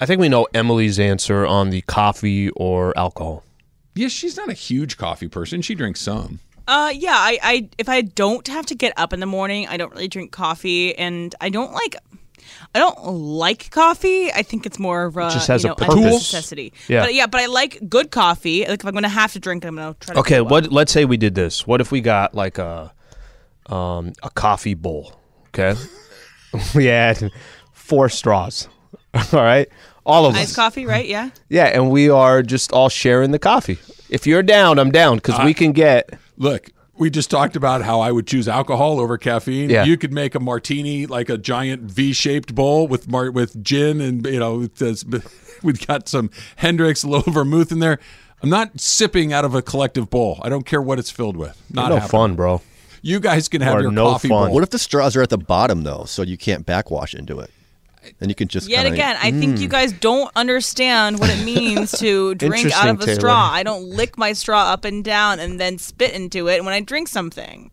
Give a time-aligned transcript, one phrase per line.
[0.00, 3.44] I think we know Emily's answer on the coffee or alcohol.
[3.94, 5.62] Yeah, she's not a huge coffee person.
[5.62, 6.40] She drinks some.
[6.66, 9.76] Uh, yeah, I, I, if I don't have to get up in the morning, I
[9.76, 11.96] don't really drink coffee, and I don't like,
[12.74, 14.32] I don't like coffee.
[14.32, 16.04] I think it's more of a, just has you a know, purpose.
[16.04, 16.72] necessity.
[16.88, 17.02] Yeah.
[17.04, 18.64] But yeah, but I like good coffee.
[18.64, 20.20] Like if I'm gonna have to drink it, I'm gonna try to.
[20.20, 20.50] Okay, do well.
[20.62, 20.72] what?
[20.72, 21.66] Let's say we did this.
[21.66, 22.92] What if we got like a,
[23.66, 25.20] um, a coffee bowl?
[25.48, 25.74] Okay,
[26.74, 27.30] we had
[27.72, 28.68] four straws.
[29.32, 29.68] All right,
[30.06, 30.56] all of Iced us.
[30.56, 31.06] coffee, right?
[31.06, 31.30] Yeah.
[31.48, 33.78] Yeah, and we are just all sharing the coffee.
[34.08, 36.18] If you're down, I'm down because we can get.
[36.38, 39.68] Look, we just talked about how I would choose alcohol over caffeine.
[39.70, 39.84] Yeah.
[39.84, 44.24] You could make a martini like a giant V-shaped bowl with mar- with gin and
[44.26, 45.04] you know with this,
[45.62, 47.98] we've got some Hendrick's, a little vermouth in there.
[48.42, 50.40] I'm not sipping out of a collective bowl.
[50.42, 51.60] I don't care what it's filled with.
[51.70, 52.10] Not no happening.
[52.10, 52.60] fun, bro.
[53.02, 54.46] You guys can have Or your no coffee fun.
[54.48, 54.54] bowl.
[54.54, 57.50] What if the straws are at the bottom though, so you can't backwash into it?
[58.20, 59.70] And you can just Yet kinda- again, I think you mm.
[59.70, 63.20] guys don't understand what it means to drink out of a Taylor.
[63.20, 63.50] straw.
[63.52, 66.80] I don't lick my straw up and down and then spit into it when I
[66.80, 67.70] drink something.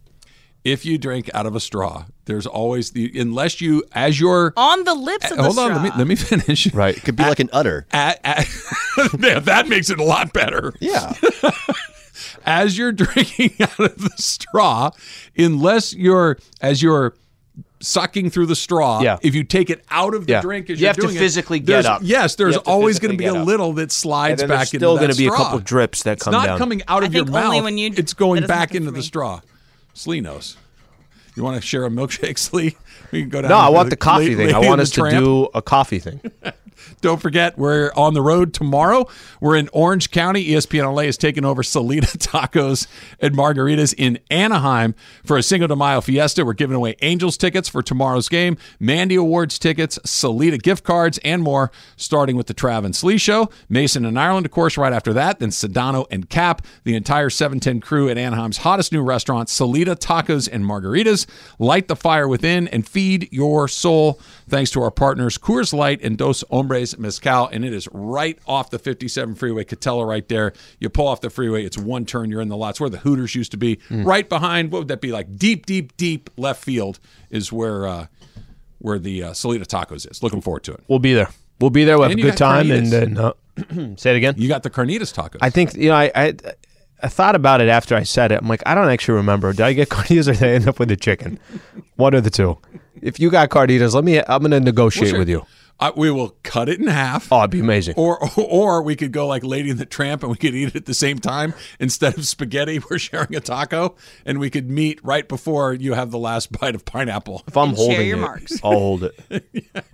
[0.64, 4.84] if you drink out of a straw, there's always the unless you as you're On
[4.84, 5.66] the lips of the hold straw.
[5.66, 6.72] on, let me let me finish.
[6.74, 6.96] Right.
[6.98, 7.88] It could be like an udder.
[7.92, 8.48] At, at,
[9.20, 10.74] yeah, that makes it a lot better.
[10.80, 11.14] Yeah.
[12.46, 14.92] as you're drinking out of the straw,
[15.38, 17.16] unless you're as you're
[17.82, 19.02] sucking through the straw.
[19.02, 19.18] Yeah.
[19.22, 20.42] If you take it out of the Yeah.
[20.42, 22.02] drink, as You you're have to doing it, physically get up.
[22.04, 24.58] Yes, there's You have to always going to be a little that slides And then
[24.58, 26.58] back there's into still gonna be a couple drips that It's come not down.
[26.58, 27.64] coming out I of your think only mouth.
[27.64, 29.40] when you- it's going back into the straw.
[29.94, 30.58] Slee knows.
[31.36, 32.76] You want to share a milkshake, Slee?
[33.12, 33.50] We can go down.
[33.50, 34.56] No, I want the coffee Lady- thing.
[34.56, 36.20] I want us to do a coffee thing.
[37.02, 39.08] Don't forget, we're on the road tomorrow.
[39.40, 40.46] We're in Orange County.
[40.50, 42.88] ESPN LA is taking over Salida Tacos
[43.20, 46.46] and Margaritas in Anaheim for a Cinco de Mayo fiesta.
[46.46, 51.42] We're giving away Angels tickets for tomorrow's game, Mandy Awards tickets, Salida gift cards, and
[51.42, 53.50] more, starting with the Trav and Slee Show.
[53.68, 55.40] Mason and Ireland, of course, right after that.
[55.40, 60.50] Then Sedano and Cap, the entire 710 crew at Anaheim's hottest new restaurant, Salida Tacos
[60.52, 61.26] and Margaritas.
[61.58, 64.20] Light the fire within and feed your soul.
[64.48, 67.48] Thanks to our partners, Coors Light and Dos Hombres Mezcal.
[67.48, 70.54] And it is right off the 57 freeway, Katella right there.
[70.80, 73.36] You pull off the freeway, it's one turn, you're in the lots where the Hooters
[73.36, 73.80] used to be.
[73.90, 75.36] Right behind, what would that be like?
[75.36, 78.08] Deep, deep, deep left field is where uh,
[78.78, 80.24] where the uh, Salida Tacos is.
[80.24, 80.84] Looking forward to it.
[80.88, 81.30] We'll be there.
[81.60, 81.98] We'll be there.
[81.98, 82.72] We'll have a good time.
[82.72, 82.90] And carnitas.
[82.92, 84.36] then uh, say it again.
[84.38, 85.40] You got the Carnitas Tacos.
[85.42, 85.96] I think you know.
[85.96, 86.34] I, I
[87.02, 88.42] I thought about it after I said it.
[88.42, 89.54] I'm like, I don't actually remember.
[89.54, 91.40] Did I get carnitas or did I end up with the chicken?
[91.96, 92.58] One of the two.
[93.02, 94.20] If you got carnitas, let me.
[94.20, 95.20] I'm going to negotiate sure.
[95.20, 95.46] with you.
[95.80, 97.32] Uh, we will cut it in half.
[97.32, 97.96] Oh, it'd be amazing.
[97.98, 100.76] Or, or we could go like Lady and the Tramp and we could eat it
[100.76, 102.80] at the same time instead of spaghetti.
[102.90, 103.96] We're sharing a taco,
[104.26, 107.44] and we could meet right before you have the last bite of pineapple.
[107.48, 108.64] If I'm And share holding your it, marks.
[108.64, 109.46] I'll hold it.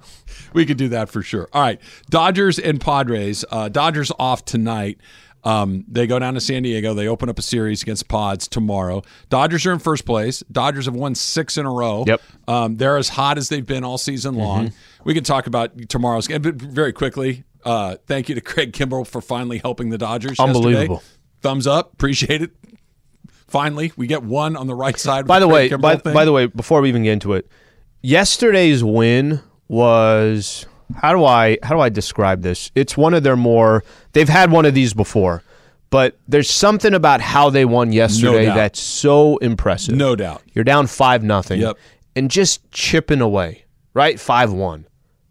[0.53, 1.49] We could do that for sure.
[1.51, 3.43] All right, Dodgers and Padres.
[3.51, 4.99] Uh, Dodgers off tonight.
[5.45, 6.95] Um, they go down to San Diego.
[6.95, 9.03] They open up a series against Pods tomorrow.
[9.29, 10.43] Dodgers are in first place.
[10.51, 12.03] Dodgers have won six in a row.
[12.07, 12.21] Yep.
[12.47, 14.73] Um, they're as hot as they've been all season long.
[15.03, 17.43] We can talk about tomorrow's game but very quickly.
[17.63, 20.39] Uh, thank you to Craig Kimbrel for finally helping the Dodgers.
[20.39, 20.95] Unbelievable.
[20.95, 21.11] Yesterday.
[21.41, 21.93] Thumbs up.
[21.93, 22.51] Appreciate it.
[23.47, 25.27] Finally, we get one on the right side.
[25.27, 27.47] By the way, by, by the way, before we even get into it,
[28.01, 30.65] yesterday's win was
[30.95, 32.71] how do I how do I describe this?
[32.75, 35.43] It's one of their more they've had one of these before,
[35.89, 38.55] but there's something about how they won yesterday doubt.
[38.55, 39.95] that's so impressive.
[39.95, 40.41] no doubt.
[40.53, 41.61] You're down five nothing.
[41.61, 41.77] Yep.
[42.15, 44.19] And just chipping away, right?
[44.19, 44.87] Five one,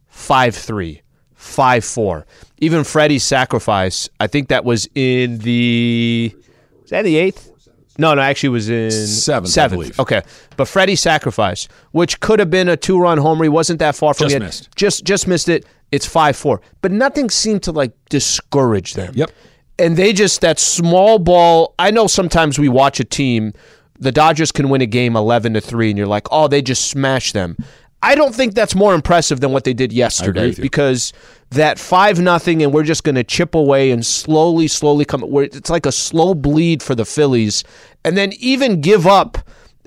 [0.07, 1.03] five three,
[1.35, 2.27] five four.
[2.59, 6.35] Even Freddie's sacrifice, I think that was in the
[6.83, 7.51] was that the eighth?
[7.99, 10.01] No, no, actually it was in Seventh, Seventh.
[10.01, 10.23] Okay.
[10.57, 14.15] But Freddie's sacrifice, which could have been a two run homer, he wasn't that far
[14.15, 14.41] from Just it.
[14.41, 14.77] missed.
[14.77, 15.65] Just just missed it.
[15.93, 16.61] It's five four.
[16.81, 19.13] But nothing seemed to like discourage them.
[19.15, 19.31] Yep.
[19.79, 21.75] And they just that small ball.
[21.79, 23.53] I know sometimes we watch a team,
[23.99, 26.89] the Dodgers can win a game eleven to three, and you're like, oh, they just
[26.91, 27.57] smashed them.
[28.05, 31.13] I don't think that's more impressive than what they did yesterday because
[31.51, 35.23] that five nothing, and we're just going to chip away and slowly, slowly come.
[35.23, 37.65] Where it's like a slow bleed for the Phillies,
[38.05, 39.39] and then even give up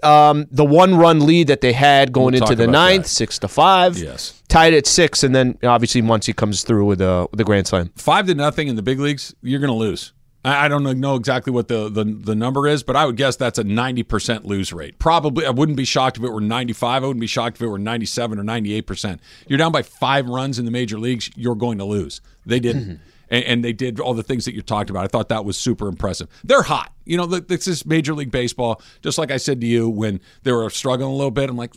[0.03, 3.09] um, the one run lead that they had going We'll into the ninth, that.
[3.09, 3.97] six to five.
[3.97, 4.41] Yes.
[4.47, 7.91] Tied at six, and then obviously Muncy comes through with a with a grand slam.
[7.95, 10.13] five to nothing in the big leagues, you're going to lose.
[10.47, 13.35] I I don't know- exactly what the, the the number is, but I would guess
[13.35, 14.99] that's a 90% lose rate.
[14.99, 17.03] Probably, I wouldn't be shocked if it were 95.
[17.03, 19.19] I wouldn't be shocked if it were 97 or 98%.
[19.47, 22.21] You're down by five runs in the major leagues, you're going to lose.
[22.45, 22.83] They didn't.
[22.83, 22.95] Mm-hmm.
[23.29, 25.03] And, and they did all the things that you talked about.
[25.03, 26.29] I thought that was super impressive.
[26.45, 26.93] They're hot.
[27.03, 28.81] You know, this is Major League Baseball.
[29.01, 31.73] Just like I said to you when they were struggling a little bit, I'm like,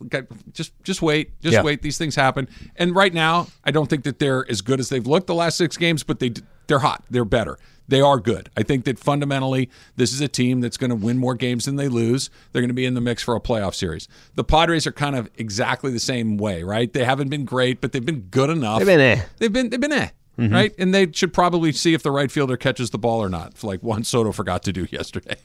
[0.53, 1.63] just just wait, just Yeah.
[1.63, 1.83] wait.
[1.83, 2.49] These things happen.
[2.77, 5.57] And right now, I don't think that they're as good as they've looked the last
[5.59, 6.33] six games, but they
[6.69, 7.03] they're hot.
[7.11, 7.59] They're better.
[7.91, 8.51] They are good.
[8.57, 11.75] I think that fundamentally, this is a team that's going to win more games than
[11.75, 12.31] they lose.
[12.53, 14.07] They're going to be in the mix for a playoff series.
[14.37, 16.93] The Padres are kind of exactly the same way, right?
[16.93, 18.79] They haven't been great, but they've been good enough.
[18.79, 19.23] They've been eh.
[19.39, 20.11] They've been they've been eh.
[20.39, 20.55] Mm-hmm.
[20.55, 23.63] Right, and they should probably see if the right fielder catches the ball or not,
[23.63, 25.37] like Juan Soto forgot to do yesterday.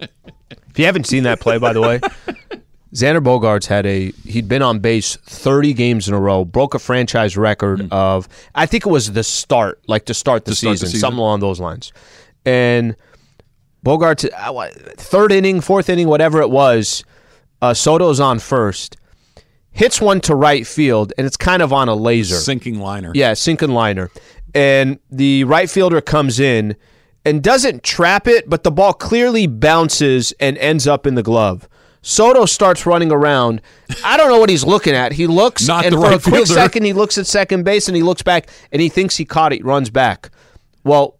[0.70, 2.00] If you haven't seen that play, by the way,
[2.94, 6.78] Xander Bogaerts had a he'd been on base 30 games in a row, broke a
[6.78, 10.72] franchise record of I think it was the start, like to start the, To start
[10.72, 11.00] the season, season.
[11.00, 11.92] something along those lines.
[12.44, 12.96] And
[13.84, 17.04] Bogaerts, uh, third inning, fourth inning, whatever it was,
[17.62, 18.96] uh, Soto's on first,
[19.70, 22.36] hits one to right field, and it's kind of on a laser.
[22.36, 23.12] Sinking liner.
[23.14, 24.10] Yeah, sinking liner.
[24.52, 26.74] And the right fielder comes in
[27.24, 31.68] and doesn't trap it, but the ball clearly bounces and ends up in the glove.
[32.02, 33.60] Soto starts running around.
[34.04, 35.12] I don't know what he's looking at.
[35.12, 36.46] He looks, Not and the for right a quick fielder.
[36.54, 39.52] second, he looks at second base and he looks back and he thinks he caught
[39.52, 39.56] it.
[39.56, 40.30] He runs back.
[40.82, 41.18] Well,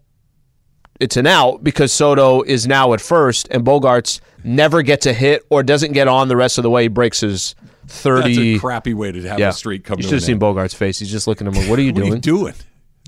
[0.99, 5.45] it's an out because Soto is now at first, and Bogaerts never gets a hit
[5.51, 6.83] or doesn't get on the rest of the way.
[6.85, 7.55] He breaks his
[7.85, 8.57] That's thirty.
[8.57, 10.43] a crappy way to have yeah, a streak come you should have seen end.
[10.43, 10.99] Bogaerts' face.
[10.99, 12.55] He's just looking at him like, "What are you What doing?" are you doing?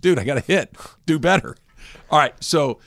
[0.00, 0.74] Dude, I got a hit.
[1.06, 1.54] Do better.
[2.10, 2.34] All right.
[2.42, 2.80] So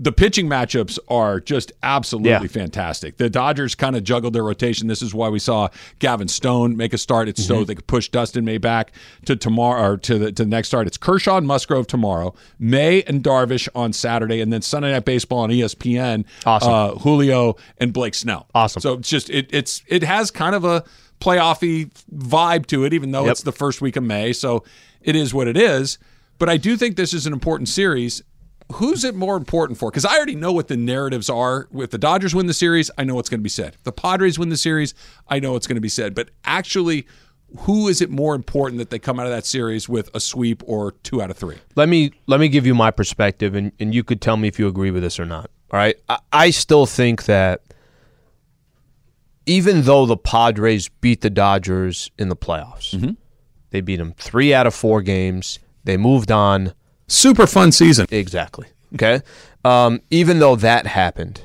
[0.00, 2.46] the pitching matchups are just absolutely Yeah.
[2.48, 3.16] fantastic.
[3.16, 4.88] The Dodgers kind of juggled their rotation.
[4.88, 5.68] This is why we saw
[6.00, 7.28] Gavin Stone make a start.
[7.28, 7.54] It's Mm-hmm.
[7.60, 8.92] so they could push Dustin May back
[9.26, 10.86] to tomorrow or to the to the next start.
[10.86, 15.40] It's Kershaw and Musgrove tomorrow, May and Darvish on Saturday, and then Sunday Night Baseball
[15.40, 16.24] on ESPN.
[16.44, 16.72] Awesome.
[16.72, 18.48] Uh, Julio and Blake Snell.
[18.54, 18.80] Awesome.
[18.80, 20.82] So it's just it, it's it has kind of a
[21.20, 23.30] playoffy vibe to it, even though Yep.
[23.32, 24.32] it's the first week of May.
[24.32, 24.64] So
[25.02, 25.98] it is what it is.
[26.38, 28.22] But I do think this is an important series.
[28.74, 29.90] Who's it more important for?
[29.90, 31.68] Because I already know what the narratives are.
[31.74, 33.74] If the Dodgers win the series, I know what's going to be said.
[33.74, 34.94] If the Padres win the series,
[35.28, 36.12] I know what's going to be said.
[36.14, 37.06] But actually,
[37.60, 40.62] who is it more important that they come out of that series with a sweep
[40.66, 41.56] or two out of three?
[41.76, 44.58] let me let me give you my perspective, and, and you could tell me if
[44.58, 45.50] you agree with this or not.
[45.70, 47.62] All right, I, I still think that
[49.46, 53.12] even though the Padres beat the Dodgers in the playoffs, mm-hmm.
[53.70, 55.58] they beat them three out of four games.
[55.84, 56.74] They moved on.
[57.06, 58.06] Super fun season.
[58.10, 58.68] Exactly.
[58.94, 59.20] Okay.
[59.64, 61.42] Um, even though that happened,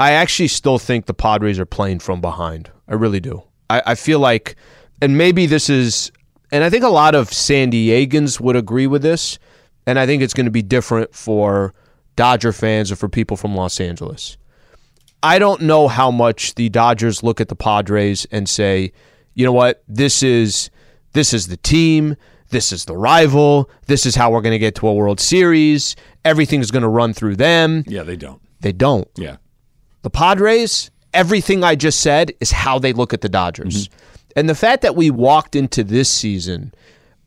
[0.00, 2.70] I actually still think the Padres are playing from behind.
[2.88, 3.42] I really do.
[3.70, 4.56] I, I feel like,
[5.00, 6.10] and maybe this is,
[6.50, 9.38] and I think a lot of San Diegans would agree with this,
[9.86, 11.74] and I think it's going to be different for
[12.16, 14.36] Dodger fans or for people from Los Angeles.
[15.22, 18.92] I don't know how much the Dodgers look at the Padres and say,
[19.34, 20.70] you know what, this is
[21.12, 22.16] this is the team,
[22.52, 25.96] this is the rival, this is how we're going to get to a World Series.
[26.24, 27.82] Everything's going to run through them.
[27.88, 28.40] Yeah, they don't.
[28.60, 29.08] They don't.
[29.16, 29.36] Yeah.
[30.02, 33.88] The Padres, everything I just said is how they look at the Dodgers.
[33.88, 33.98] Mm-hmm.
[34.36, 36.72] And the fact that we walked into this season,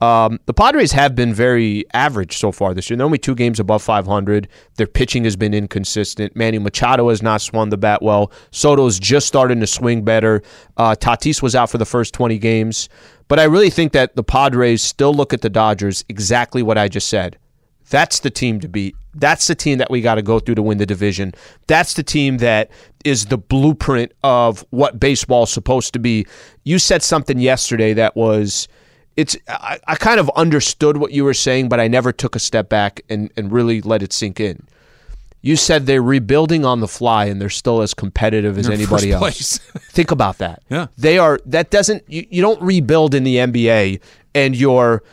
[0.06, 2.98] um, the Padres have been very average so far this year.
[2.98, 4.48] They're only two games above 500.
[4.76, 6.36] Their pitching has been inconsistent.
[6.36, 8.32] Manny Machado has not swung the bat well.
[8.52, 10.44] Soto's just starting to swing better.
[10.78, 12.88] Uh, Tatis was out for the first 20 games.
[13.28, 16.88] But I really think that the Padres still look at the Dodgers exactly what I
[16.88, 17.40] just said.
[17.90, 18.96] That's the team to beat.
[19.16, 21.34] That's the team that we got to go through to win the division.
[21.68, 22.70] That's the team that
[23.04, 26.28] is the blueprint of what baseball's supposed to be.
[26.64, 28.68] You said something yesterday that was
[29.18, 32.40] it's I, I kind of understood what you were saying, but I never took a
[32.40, 34.66] step back and, and really let it sink in.
[35.42, 39.12] You said they're rebuilding on the fly and they're still as competitive as They're anybody
[39.12, 39.58] else.
[39.92, 40.64] Think about that.
[40.70, 40.88] Yeah.
[40.98, 44.02] They are that doesn't you, you don't rebuild in the NBA
[44.34, 45.04] and you're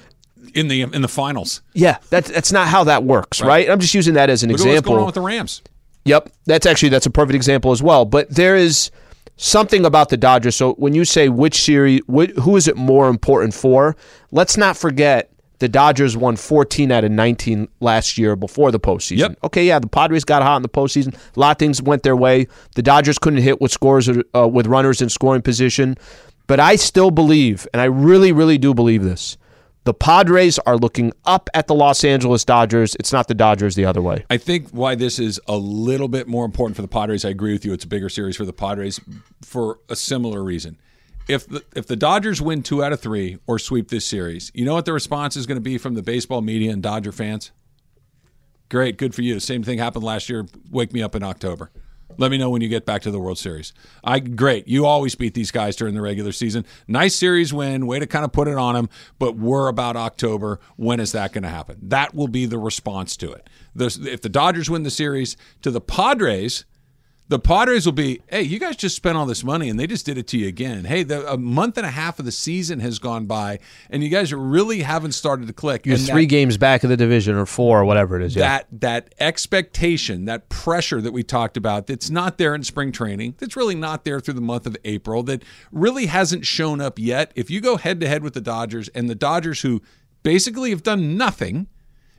[0.54, 1.60] In the in the finals.
[1.74, 3.68] yeah, that's that's not how that works, right?
[3.68, 4.90] I'm just using that as an Look at what's example.
[4.94, 5.60] going on with the Rams.
[6.06, 8.04] Yep, that's actually that's a perfect example as well.
[8.06, 8.90] But there is
[9.36, 10.56] something about the Dodgers.
[10.56, 13.96] So when you say which series, wh- who is it more important for?
[14.30, 19.18] Let's not forget the Dodgers won 14 out of 19 last year before the postseason.
[19.18, 19.38] Yep.
[19.44, 21.14] Okay, yeah, the Padres got hot in the postseason.
[21.36, 22.48] A lot of things went their way.
[22.74, 25.96] The Dodgers couldn't hit with scores uh, with runners in scoring position.
[26.48, 29.38] But I still believe, and I really, really do believe this.
[29.84, 32.94] The Padres are looking up at the Los Angeles Dodgers.
[33.00, 34.24] It's not the Dodgers the other way.
[34.30, 37.24] I think why this is a little bit more important for the Padres.
[37.24, 37.72] I agree with you.
[37.72, 39.00] It's a bigger series for the Padres
[39.42, 40.78] for a similar reason.
[41.28, 44.64] If the if the Dodgers win two out of three or sweep this series, you
[44.64, 47.50] know what the response is going to be from the baseball media and Dodger fans?
[48.68, 49.38] Great, good for you.
[49.38, 50.46] Same thing happened last year.
[50.70, 51.70] Wake me up in October.
[52.18, 53.72] Let me know when you get back to the World Series.
[54.04, 54.68] I great.
[54.68, 56.64] You always beat these guys during the regular season.
[56.86, 57.86] Nice series win.
[57.86, 58.88] Way to kind of put it on them.
[59.18, 60.60] But we're about October.
[60.76, 61.78] When is that going to happen?
[61.82, 63.48] That will be the response to it.
[63.74, 66.64] The, if the Dodgers win the series to the Padres,
[67.32, 70.04] the Padres will be, hey, you guys just spent all this money and they just
[70.04, 70.84] did it to you again.
[70.84, 73.58] Hey, the, a month and a half of the season has gone by
[73.88, 75.86] and you guys really haven't started to click.
[75.86, 78.36] You're And three that- games back of the division or four or whatever it is.
[78.36, 78.42] Yeah.
[78.42, 83.34] that that expectation, that pressure that we talked about, that's not there in spring training,
[83.38, 87.32] that's really not there through the month of April, that really hasn't shown up yet.
[87.34, 89.80] If you go head to head with the Dodgers and the Dodgers, who
[90.22, 91.68] basically have done nothing,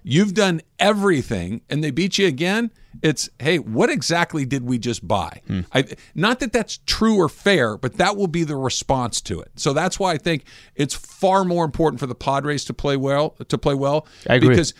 [0.01, 2.71] you've done everything, and they beat you again.
[3.01, 5.41] It's hey, what exactly did we just buy?
[5.73, 5.85] I,
[6.15, 9.51] not that that's true or fair, but that will be the response to it.
[9.55, 10.45] So that's why I think
[10.75, 13.31] it's far more important for the Padres to play well.
[13.47, 14.49] To play well, I agree.
[14.49, 14.73] because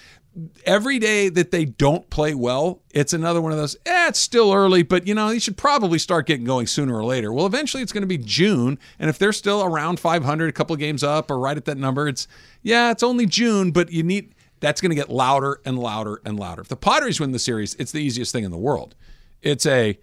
[0.65, 4.51] every day that they don't play well, it's another one of those, eh, it's still
[4.51, 7.31] early, but you know, you should probably start getting going sooner or later.
[7.31, 8.79] Well, eventually it's going to be June.
[8.99, 11.77] And if they're still around 500, a couple of games up or right at that
[11.77, 12.27] number, it's,
[12.63, 14.32] yeah, it's only June, but you need,
[14.63, 16.61] that's going to get louder and louder and louder.
[16.61, 18.95] If the Padres win the series, it's the easiest thing in the world.
[19.41, 19.99] It's a,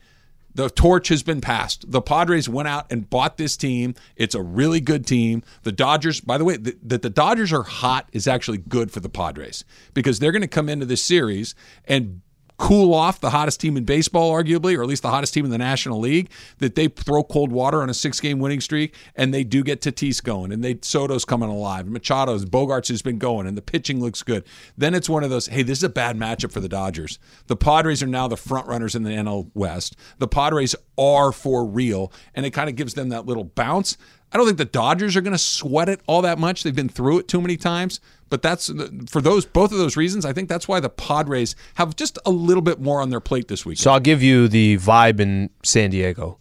[0.55, 1.91] the torch has been passed.
[1.91, 3.95] The Padres went out and bought this team.
[4.17, 5.43] It's a really good team.
[5.63, 9.01] The Dodgers, by the way, th- that the Dodgers are hot is actually good for
[9.01, 9.65] the Padres
[9.95, 11.55] because they're going to come into this series
[11.87, 12.21] and
[12.61, 15.51] cool off the hottest team in baseball, arguably, or at least the hottest team in
[15.51, 16.31] the National League.
[16.59, 20.23] That they throw cold water on a six-game winning streak, and they do get Tatis
[20.23, 24.01] going, and they Soto's coming alive, and Machado's Bogaerts has been going, and the pitching
[24.01, 24.45] looks good.
[24.77, 27.19] Then it's one of those, hey, this is a bad matchup for the Dodgers.
[27.47, 29.97] The Padres are now the front runners in the NL West.
[30.19, 33.97] The Padres are for real, and it kind of gives them that little bounce.
[34.33, 36.63] I don't think the Dodgers are going to sweat it all that much.
[36.63, 38.01] They've been through it too many times.
[38.29, 38.73] But that's
[39.09, 40.25] for those both of those reasons.
[40.25, 43.49] I think that's why the Padres have just a little bit more on their plate
[43.49, 43.79] this week.
[43.79, 46.39] So I'll give you the vibe in San Diego.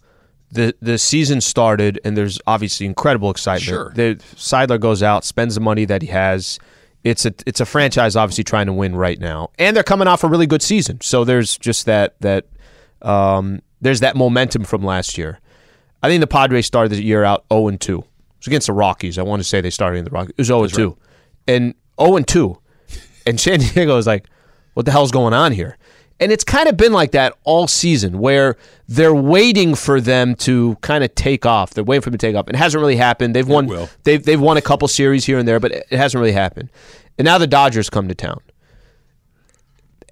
[0.52, 3.64] The the season started and there's obviously incredible excitement.
[3.64, 3.92] Sure.
[3.94, 6.60] The Seidler goes out, spends the money that he has.
[7.02, 9.50] It's a it's a franchise obviously trying to win right now.
[9.58, 11.00] And they're coming off a really good season.
[11.00, 12.46] So there's just that that
[13.02, 15.40] um, there's that momentum from last year.
[16.02, 17.98] I think the Padres started the year out 0 and 2.
[17.98, 18.04] It
[18.38, 19.18] was against the Rockies.
[19.18, 20.30] I want to say they started in the Rockies.
[20.30, 20.96] It was 0 and 2.
[21.46, 22.58] And 0 and 2.
[23.26, 24.26] And San Diego is like,
[24.74, 25.76] what the hell's going on here?
[26.20, 30.76] And it's kind of been like that all season where they're waiting for them to
[30.82, 31.70] kind of take off.
[31.70, 32.46] They're waiting for them to take off.
[32.48, 33.34] It hasn't really happened.
[33.34, 33.66] They've won
[34.04, 36.68] they've they've won a couple series here and there, but it hasn't really happened.
[37.16, 38.40] And now the Dodgers come to town.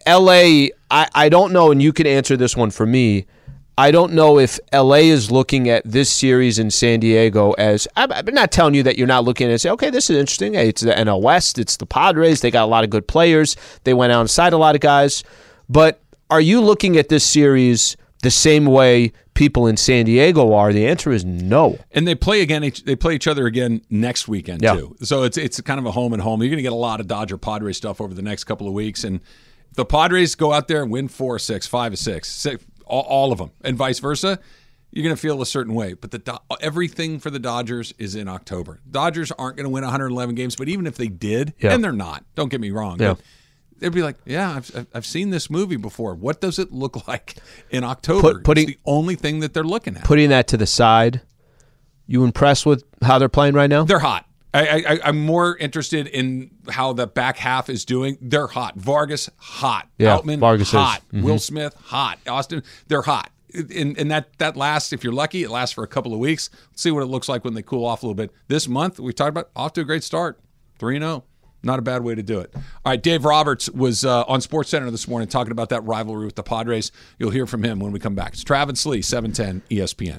[0.07, 3.27] LA, I, I don't know, and you can answer this one for me.
[3.79, 8.11] I don't know if LA is looking at this series in San Diego as I'm,
[8.35, 10.55] not telling you that you're not looking at it and say, okay, this is interesting.
[10.55, 13.57] Hey, it's the NL West, it's the Padres, they got a lot of good players,
[13.85, 15.23] they went out and signed a lot of guys.
[15.69, 20.73] But are you looking at this series the same way people in San Diego are?
[20.73, 21.79] The answer is no.
[21.93, 22.65] and they play again.
[22.65, 24.75] each- They play each other again next weekend Yeah.
[24.75, 24.97] too.
[25.03, 26.43] So it's it's kind of a home and home.
[26.43, 28.73] You're going to get a lot of Dodger Padres stuff over the next couple of
[28.73, 29.21] weeks, and
[29.71, 33.33] if the Padres go out there and win four or or six, six all, all
[33.33, 34.39] of them, and vice versa.
[34.91, 38.15] You're going to feel a certain way, but the Do- everything for the Dodgers is
[38.15, 38.81] in October.
[38.91, 41.75] Dodgers aren't going to win 111 games, but even if they did, Yeah.
[41.75, 42.99] and they're not, don't get me wrong.
[43.01, 43.15] yeah.
[43.81, 46.15] they'd be like, yeah, I've, I've- I've seen this movie before.
[46.15, 47.37] What does it look like
[47.71, 48.35] in October?
[48.37, 50.05] Put- putting- it's the only thing that they're looking at.
[50.05, 51.21] Putting that to the side,
[52.07, 53.85] you impressed with how they're playing right now?
[53.85, 54.25] They're hot.
[54.55, 58.17] I, I, I'm more interested in how the back half is doing.
[58.21, 58.77] They're hot.
[58.77, 59.89] Vargas, hot.
[59.99, 61.03] Yeah, Outman, Vargas hot.
[61.13, 61.23] Mhm.
[61.23, 62.19] Will Smith, hot.
[62.27, 63.31] Austin, they're hot.
[63.55, 64.93] And, and that that lasts.
[64.93, 66.51] If you're lucky, it lasts for a couple of weeks.
[66.71, 68.31] Let's see what it looks like when they cool off a little bit.
[68.49, 70.39] This month we talked about off to a great start,
[70.79, 71.25] three and zero.
[71.63, 72.53] Not a bad way to do it.
[72.55, 72.63] All
[72.93, 76.37] right, Dave Roberts was uh, on Sports Center this morning talking about that rivalry with
[76.37, 76.93] the Padres.
[77.19, 78.35] You'll hear from him when we come back.
[78.35, 80.19] It's Travis Lee, E 710 ESPN.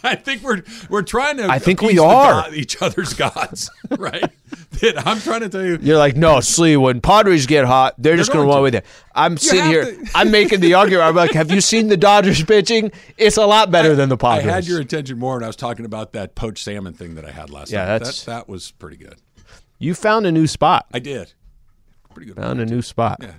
[0.04, 1.48] I think we're we're trying to.
[1.48, 2.42] I think we are.
[2.42, 4.30] god- each other's gods, right?
[4.80, 5.78] That I'm trying to tell you.
[5.80, 8.86] You're like, no, Slee, when Padres get hot, they're just going to run with it.
[9.14, 11.06] I'm sitting here, to- I'm making the argument.
[11.08, 12.90] I'm like, have you seen the Dodgers pitching?
[13.18, 14.46] It's a lot better than the Padres.
[14.46, 17.24] I had your attention more when I was talking about that poached salmon thing that
[17.24, 17.86] I had last Yeah, night.
[17.98, 19.16] that's- that that was pretty good.
[19.78, 20.86] you found a new spot.
[20.94, 21.32] I did.
[22.14, 22.36] Pretty good.
[22.42, 23.18] Found a new spot.
[23.22, 23.32] Yeah.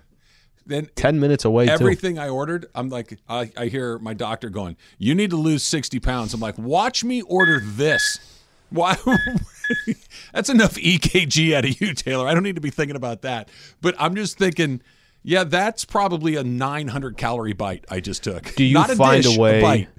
[0.66, 1.72] Then 10 minutes away, too.
[1.72, 5.64] everything I ordered, I'm like, I, I hear my doctor going, "You need to lose
[5.64, 8.20] 60 pounds." I'm like, "Watch me order this."
[8.70, 8.96] Why?
[10.34, 12.28] That's enough EKG out of you, Taylor.
[12.28, 13.50] I don't need to be thinking about that.
[13.82, 14.82] But I'm just thinking,
[15.24, 18.56] yeah, that's probably a 900 calorie bite I just took.
[18.56, 19.62] Do you Not a find dish, a way?
[19.62, 19.90] bite.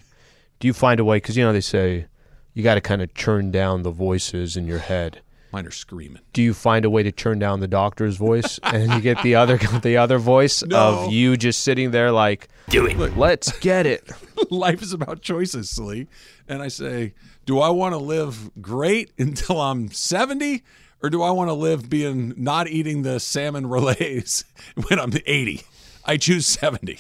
[0.59, 1.19] do you find a way?
[1.19, 2.07] Because, you know, they say
[2.55, 5.21] you got to kind of churn down the voices in your head.
[5.53, 6.23] Mine are screaming.
[6.33, 9.35] Do you find a way to turn down the doctor's voice and you get the
[9.35, 11.05] other the other voice No.
[11.05, 12.97] of you just sitting there like, do it.
[13.19, 14.11] Let's get it.
[14.51, 16.07] Life is about choices, Slee.
[16.49, 20.63] And I say, do I want to live great until I'm 70?
[21.03, 24.45] Or do I want to live being not eating the salmon relays
[24.89, 25.63] when I'm 80?
[26.05, 26.99] I choose 70.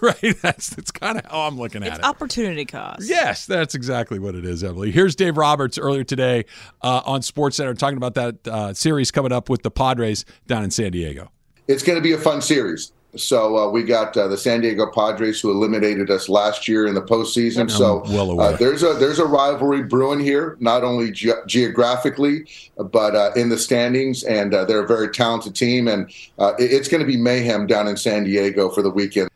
[0.22, 0.34] Right?
[0.42, 2.04] That's that's kind of how I'm looking at It's it.
[2.04, 3.08] opportunity cost.
[3.08, 4.90] Yes, that's exactly what it is, Emily.
[4.90, 6.44] Here's Dave Roberts earlier today
[6.82, 10.64] uh, on Sports Center talking about that uh, series coming up with the Padres down
[10.64, 11.30] in San Diego.
[11.68, 12.92] it's going to be a fun series.
[13.16, 16.94] So uh, we got uh, the San Diego Padres who eliminated us last year in
[16.94, 17.68] the postseason.
[17.68, 18.54] so well aware.
[18.54, 23.48] uh, there's a there's a rivalry brewing here, not only ge- geographically, but uh, in
[23.48, 24.22] the standings.
[24.24, 27.66] And uh, they're a very talented team, and uh, it- it's going to be mayhem
[27.66, 29.28] down in San Diego for the weekend.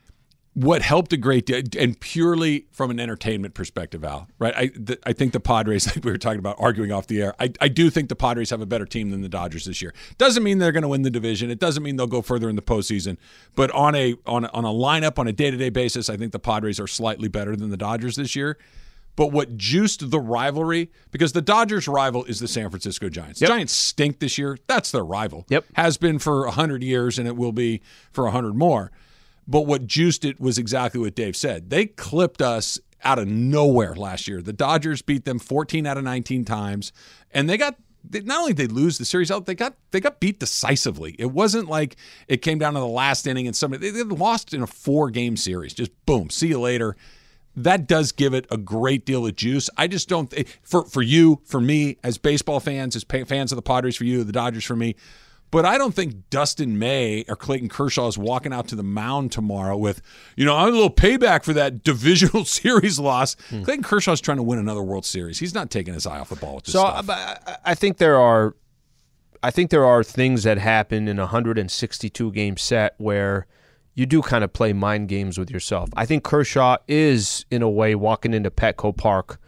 [0.54, 4.54] What helped a great deal, and purely from an entertainment perspective, Al, right?
[4.56, 7.34] I th- I think the Padres, like we were talking about arguing off the air,
[7.40, 9.92] I, I do think the Padres have a better team than the Dodgers this year.
[10.16, 11.50] Doesn't mean they're going to win the division.
[11.50, 13.16] It doesn't mean they'll go further in the postseason.
[13.56, 16.16] But on a on a, on a lineup on a day to day basis, I
[16.16, 18.56] think the Padres are slightly better than the Dodgers this year.
[19.16, 23.40] But what juiced the rivalry, because the Dodgers' rival is the San Francisco Giants.
[23.40, 23.48] Yep.
[23.48, 24.58] Giants stink this year.
[24.66, 25.46] That's their rival.
[25.50, 25.66] Yep.
[25.74, 28.90] Has been for 100 years, and it will be for 100 more.
[29.46, 31.70] But what juiced it was exactly what Dave said.
[31.70, 34.40] They clipped us out of nowhere last year.
[34.40, 36.92] The Dodgers beat them 14 out of 19 times,
[37.30, 37.76] and they got
[38.08, 41.16] they, not only did they lose the series out, they got they got beat decisively.
[41.18, 41.96] It wasn't like
[42.28, 45.10] it came down to the last inning and somebody they, they lost in a four
[45.10, 45.74] game series.
[45.74, 46.96] Just boom, see you later.
[47.56, 49.70] That does give it a great deal of juice.
[49.76, 53.56] I just don't eh, for for you, for me, as baseball fans, as fans of
[53.56, 54.96] the Padres, for you, the Dodgers, for me.
[55.50, 59.30] But I don't think Dustin May or Clayton Kershaw is walking out to the mound
[59.30, 60.02] tomorrow with,
[60.36, 63.36] you know, I'm a little payback for that divisional series loss.
[63.50, 63.62] Hmm.
[63.62, 65.38] Clayton Kershaw's trying to win another World Series.
[65.38, 67.08] He's not taking his eye off the ball with this So stuff.
[67.08, 68.56] I, I- I think there are,
[69.44, 73.46] I think there are things that happen in a 162 game set where
[73.94, 75.88] you do kind of play mind games with yourself.
[75.96, 79.38] I think Kershaw is in a way walking into Petco Park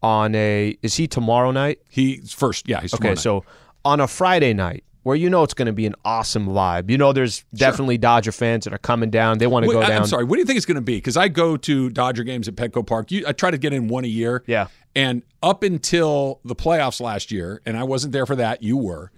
[0.00, 0.78] on a.
[0.82, 1.80] Is he tomorrow night?
[1.88, 2.68] He's first.
[2.68, 3.18] Yeah, he's Okay, night.
[3.18, 3.44] so
[3.84, 6.90] on a Friday night where you know it's going to be an awesome vibe.
[6.90, 9.38] You know, there's definitely Dodger fans that are coming down.
[9.38, 10.02] They want to Wait, go I- down.
[10.02, 10.24] I'm sorry.
[10.24, 10.96] What do you think it's going to be?
[10.96, 13.12] Because I go to Dodger games at Petco Park.
[13.12, 14.42] You, I try to get in one a year.
[14.48, 14.66] Yeah.
[14.96, 19.12] And up until the playoffs last year, and I wasn't there for that, you were.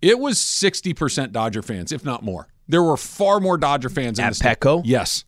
[0.00, 2.46] It was 60% Dodger fans, if not more.
[2.68, 4.82] There were far more Dodger fans in At the sta- Petco?
[4.84, 5.24] Yes.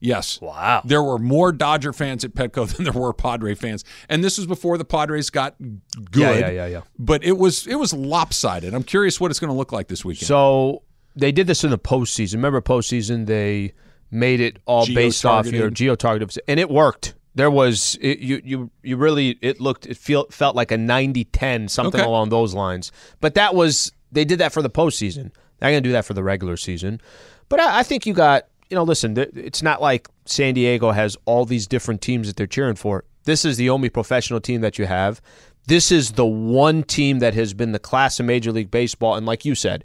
[0.00, 0.40] Yes.
[0.40, 0.82] Wow.
[0.84, 3.84] There were more Dodger fans at Petco than there were Padre fans.
[4.08, 6.14] And this was before the Padres got good.
[6.14, 6.80] Yeah, yeah, yeah, yeah.
[6.98, 8.74] But it was it was lopsided.
[8.74, 10.26] I'm curious what it's going to look like this weekend.
[10.26, 10.82] So
[11.16, 12.34] they did this in the postseason.
[12.34, 13.26] Remember postseason?
[13.26, 13.72] They
[14.10, 16.38] made it all based off your Geo-targeted.
[16.48, 17.14] and it worked.
[17.34, 21.70] There was it, you you you really it looked it feel, felt like a 90-10,
[21.70, 22.08] something Okay.
[22.08, 22.90] along those lines.
[23.20, 25.30] But that was they did that for the postseason.
[25.58, 27.00] They're going to do that for the regular season.
[27.48, 29.16] But I, I think you got you know listen.
[29.16, 33.04] It's not like San Diego has all these different teams that they're cheering for.
[33.24, 35.20] This is the only professional team that you have.
[35.66, 39.26] This is the one team that has been the class of Major League Baseball, and
[39.26, 39.84] like you said,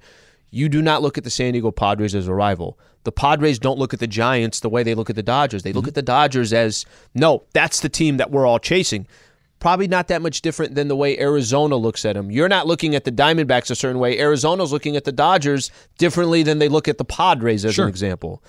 [0.50, 2.80] you do not look at the San Diego Padres as a rival.
[3.04, 5.64] The Padres don't look at the Giants the way they look at the Dodgers.
[5.64, 5.90] They look mm-hmm.
[5.90, 9.08] at the Dodgers as no, that's the team that we're all chasing.
[9.60, 12.30] probably not that much different than the way Arizona looks at them.
[12.30, 14.20] You're not looking at the Diamondbacks a certain way.
[14.20, 17.86] Arizona's looking at the Dodgers differently than they look at the Padres, as Sure.
[17.86, 18.44] an example.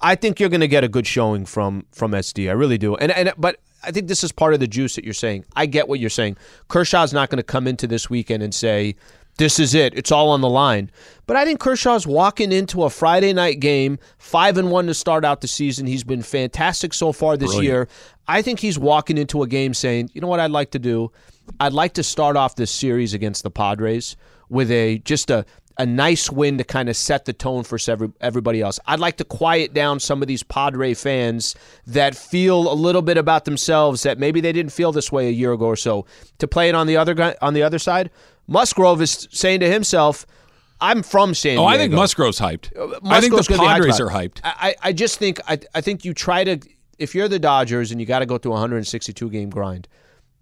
[0.00, 2.48] I think you're going to get a good showing from from SD.
[2.48, 2.96] I really do.
[2.96, 5.44] And and but I think this is part of the juice that you're saying.
[5.56, 6.36] I get what you're saying.
[6.68, 8.96] Kershaw's not going to come into this weekend and say,
[9.38, 9.94] "This is it.
[9.96, 10.90] It's all on the line."
[11.26, 15.24] But I think Kershaw's walking into a Friday night game, five and one to start
[15.24, 15.86] out the season.
[15.86, 17.64] He's been fantastic so far this Brilliant.
[17.64, 17.88] year.
[18.26, 20.40] I think he's walking into a game saying, "You know what?
[20.40, 21.10] I'd like to do.
[21.60, 24.16] I'd like to start off this series against the Padres
[24.48, 25.44] with a just a."
[25.78, 27.78] A nice win to kind of set the tone for
[28.20, 28.80] everybody else.
[28.86, 31.54] I'd like to quiet down some of these Padre fans
[31.86, 35.30] that feel a little bit about themselves that maybe they didn't feel this way a
[35.30, 36.04] year ago or so.
[36.38, 38.10] To play it on the other on the other side,
[38.48, 40.26] Musgrove is saying to himself,
[40.80, 42.76] "I'm from San Diego." Oh, I think Musgrove's hyped.
[42.76, 44.40] Uh, I think the Padres are hyped.
[44.42, 46.58] I, I just think I, I think you try to
[46.98, 49.88] if you're the Dodgers and you got to go through a 162 game grind,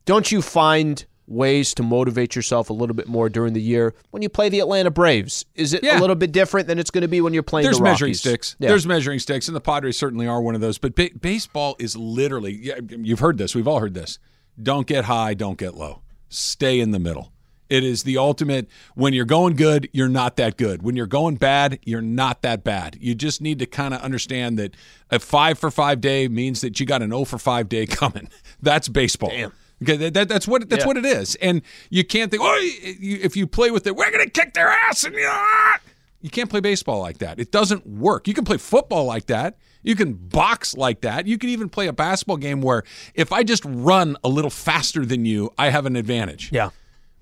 [0.07, 4.23] don't you find ways to motivate yourself a little bit more during the year when
[4.23, 5.45] you play the Atlanta Braves?
[5.55, 5.99] Is it Yeah.
[5.99, 8.15] a little bit different than it's going to be when you're playing There's the measuring
[8.15, 8.57] sticks.
[8.59, 8.69] Yeah.
[8.69, 10.79] There's measuring sticks, and the Padres certainly are one of those.
[10.79, 13.55] But ba- baseball is literally, you've heard this.
[13.55, 14.19] We've all heard this.
[14.63, 16.03] Don't get high, don't get low.
[16.29, 17.33] Stay in the middle.
[17.69, 18.69] It is the ultimate.
[18.95, 20.85] When you're going good, you're not that good.
[20.85, 22.97] When you're going bad, you're not that bad.
[23.01, 24.77] You just need to kind of understand that
[25.11, 28.29] a five for five day means that you got an 0 for five day coming.
[28.63, 29.31] That's baseball.
[29.31, 29.53] Damn.
[29.83, 30.87] Okay, that, that- that's what that's Yeah.
[30.87, 32.43] what it is, and you can't think.
[32.45, 35.79] Oh, you, if you play with it, we're gonna kick their ass, and you ah!"
[36.23, 37.39] you can't play baseball like that.
[37.39, 38.27] It doesn't work.
[38.27, 39.59] You can play football like that.
[39.83, 41.27] You can box like that.
[41.27, 42.83] You can even play a basketball game where
[43.15, 46.51] if I just run a little faster than you, I have an advantage.
[46.51, 46.71] Yeah.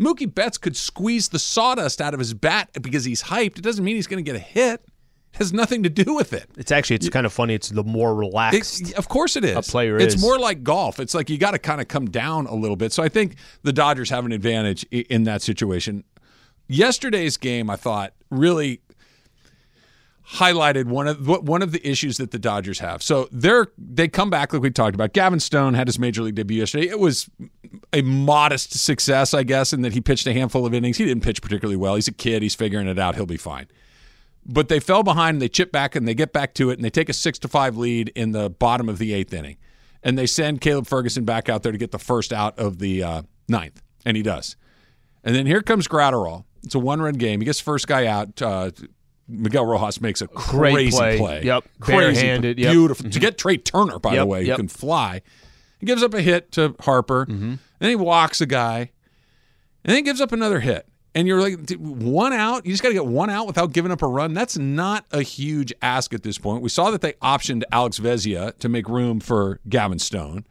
[0.01, 3.59] Mookie Betts could squeeze the sawdust out of his bat because he's hyped.
[3.59, 4.83] It doesn't mean he's going to get a hit.
[5.35, 6.49] Has nothing to do with it.
[6.57, 7.55] It's actually it's kind of funny.
[7.55, 8.81] It's the more relaxed.
[8.91, 9.57] It- of course it is.
[9.57, 10.21] a player It's is.
[10.21, 11.01] more like golf.
[11.01, 12.93] It's like you got to kind of come down a little bit.
[12.93, 16.05] So I think the Dodgers have an advantage in that situation.
[16.69, 18.81] Yesterday's game, I thought, really
[20.37, 23.03] highlighted one of one of the issues that the Dodgers have.
[23.03, 25.13] So they're they come back like we talked about.
[25.13, 26.89] Gavin Stone had his major league debut yesterday.
[26.89, 27.29] It was
[27.93, 30.97] a modest success, I guess, in that he pitched a handful of innings.
[30.97, 31.97] He didn't pitch particularly well.
[31.97, 32.43] He's a kid.
[32.43, 33.15] He's figuring it out.
[33.17, 33.67] He'll be fine
[34.47, 36.85] but they fell behind and they chip back and they get back to it and
[36.85, 39.57] they take a six to five lead in the bottom of the eighth inning.
[40.03, 43.03] And they send caleb ferguson back out there to get the first out of the
[43.03, 44.57] uh, ninth and he does.
[45.23, 46.45] And then here comes graterol.
[46.63, 47.41] It's a one run game.
[47.41, 48.41] He gets the first guy out.
[48.43, 48.71] Uh,
[49.27, 51.19] miguel rojas makes a Great crazy play.
[51.19, 51.65] play, Yep.
[51.81, 52.27] crazy.
[52.27, 52.57] Yep.
[52.57, 53.09] beautiful.
[53.11, 54.27] To get trey turner by the Yep.
[54.29, 55.23] way who can fly.
[55.79, 57.23] He gives up a hit to harper.
[57.23, 58.91] And then he walks a guy.
[59.85, 60.87] And then he gives up another hit.
[61.15, 62.67] And you're like, one out?
[62.67, 64.35] You just got to get one out without giving up a run?
[64.35, 66.63] That's not a huge ask at this point.
[66.63, 70.45] We saw that they optioned Alex Vesia to make room for Gavin Stone.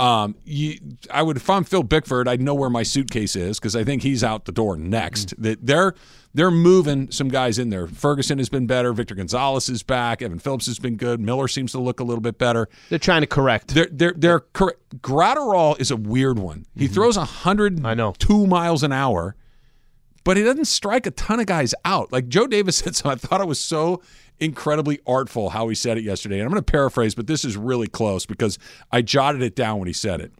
[0.00, 0.78] Um, you,
[1.10, 4.02] I would, if I'm Phil Bickford, I'd know where my suitcase is because I think
[4.02, 5.34] he's out the door next.
[5.40, 5.94] That they're
[6.34, 7.86] they're moving some guys in there.
[7.86, 8.92] Ferguson has been better.
[8.92, 10.20] Victor Gonzalez is back.
[10.20, 11.20] Evan Phillips has been good.
[11.20, 12.68] Miller seems to look a little bit better.
[12.90, 13.68] They're trying to correct.
[13.74, 14.80] They're they're they're correct.
[15.00, 16.66] Graterol is a weird one.
[16.76, 17.86] He throws a hundred Mm-hmm.
[17.86, 18.14] I know.
[18.18, 19.36] two miles an hour,
[20.24, 22.12] but he doesn't strike a ton of guys out.
[22.12, 24.02] Like Joe Davis said, so I thought it was so
[24.40, 26.36] incredibly artful how he said it yesterday.
[26.36, 28.58] And I'm going to paraphrase, but this is really close because
[28.90, 30.32] I jotted it down when he said it.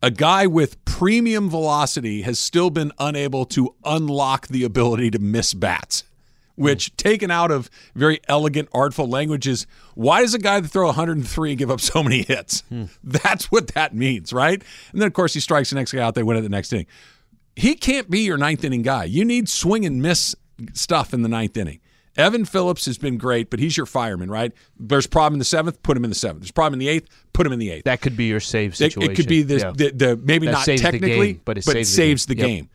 [0.00, 5.54] A guy with premium velocity has still been unable to unlock the ability to miss
[5.54, 6.04] bats
[6.58, 6.94] which hmm.
[6.96, 11.70] taken out of very elegant, artful languages, why does a guy that throw 103 give
[11.70, 12.60] up so many hits?
[12.68, 12.84] Hmm.
[13.02, 14.62] That's what that means, right?
[14.92, 16.14] And then, of course, he strikes the next guy out.
[16.14, 16.86] They win at the next inning.
[17.58, 19.04] He can't be your ninth inning guy.
[19.04, 20.34] You need swing and miss
[20.74, 21.80] stuff in the ninth inning.
[22.16, 24.52] Evan Phillips has been great, but he's your fireman, right?
[24.78, 26.42] There's problem in the seventh, put him in the seventh.
[26.42, 27.84] There's problem in the eighth, put him in the eighth.
[27.84, 29.12] that could be your save situation.
[29.12, 29.70] it could be this, Yeah.
[29.72, 31.96] the, the maybe That not saves the technically, game, but it but saves it the
[31.96, 32.36] saves game.
[32.36, 32.66] the Yep.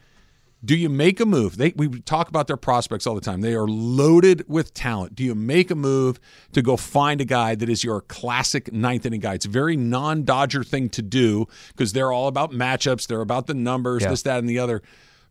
[0.66, 1.58] Do you make a move?
[1.58, 3.42] They we talk about their prospects all the time.
[3.42, 5.14] They are loaded with talent.
[5.16, 6.20] Do you make a move
[6.54, 9.34] to go find a guy that is your classic ninth inning guy?
[9.34, 13.08] It's a very non-Dodger thing to do because they're all about matchups.
[13.08, 14.10] They're about the numbers, Yeah.
[14.12, 14.82] this, that, and the other.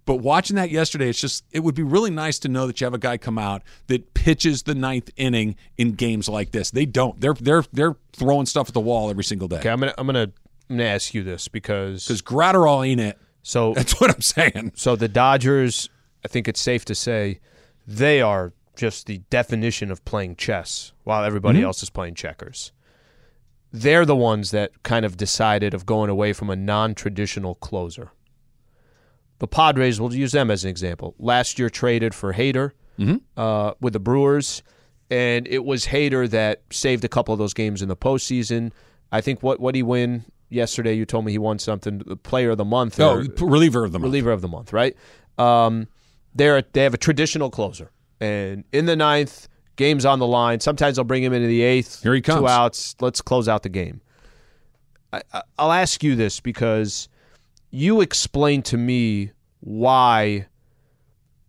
[0.05, 2.85] But watching that yesterday, it's just it would be really nice to know that you
[2.85, 6.73] have a guy come out that pitches the ninth inning in games like this.
[6.73, 7.21] They don't.
[7.21, 9.59] They're they're they're throwing stuff at the wall every single day.
[9.59, 10.33] Okay, I'm gonna I'm gonna
[10.69, 13.17] I'm gonna ask you this because Because Graterol ain't it.
[13.43, 14.73] So That's what I'm saying.
[14.75, 15.89] so the Dodgers.
[16.25, 17.41] I think it's safe to say
[17.87, 21.67] they are just the definition of playing chess while everybody Mm-hmm.
[21.67, 22.71] else is playing checkers.
[23.73, 28.13] They're the ones that kind of decided of going away from a non-traditional closer.
[29.41, 31.15] The Padres, we'll use them as an example.
[31.19, 32.73] Last year traded for Hader
[33.37, 34.63] uh, with the Brewers,
[35.11, 38.71] and it was Hader that saved a couple of those games in the postseason.
[39.11, 40.95] I think what what he win yesterday.
[40.95, 43.01] You told me he won something, the player of the month.
[43.01, 44.09] Oh, reliever of the month.
[44.09, 44.97] reliever of the month, right?
[45.39, 45.89] Um,
[46.35, 50.61] they're they have a traditional closer, and in the ninth, game's on the line.
[50.61, 52.03] Sometimes they'll bring him into the eighth.
[52.03, 52.41] Here he comes.
[52.41, 52.97] Two outs.
[53.01, 54.01] Let's close out the game.
[55.13, 57.09] I, I, I'll ask you this because
[57.71, 60.47] you explained to me why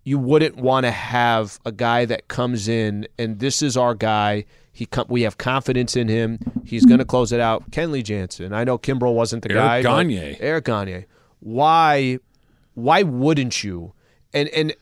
[0.04, 4.46] you wouldn't want to have a guy that comes in and this is our guy.
[4.76, 6.40] He com- we have confidence in him.
[6.66, 7.70] He's going to close it out.
[7.70, 8.54] Kenley Jansen.
[8.54, 9.82] I know Kimbrel wasn't the Eric guy.
[9.84, 10.38] Gagne.
[10.40, 11.06] Eric Gagne.
[11.40, 12.18] Why?
[12.74, 13.94] Why wouldn't you?
[14.34, 14.74] And and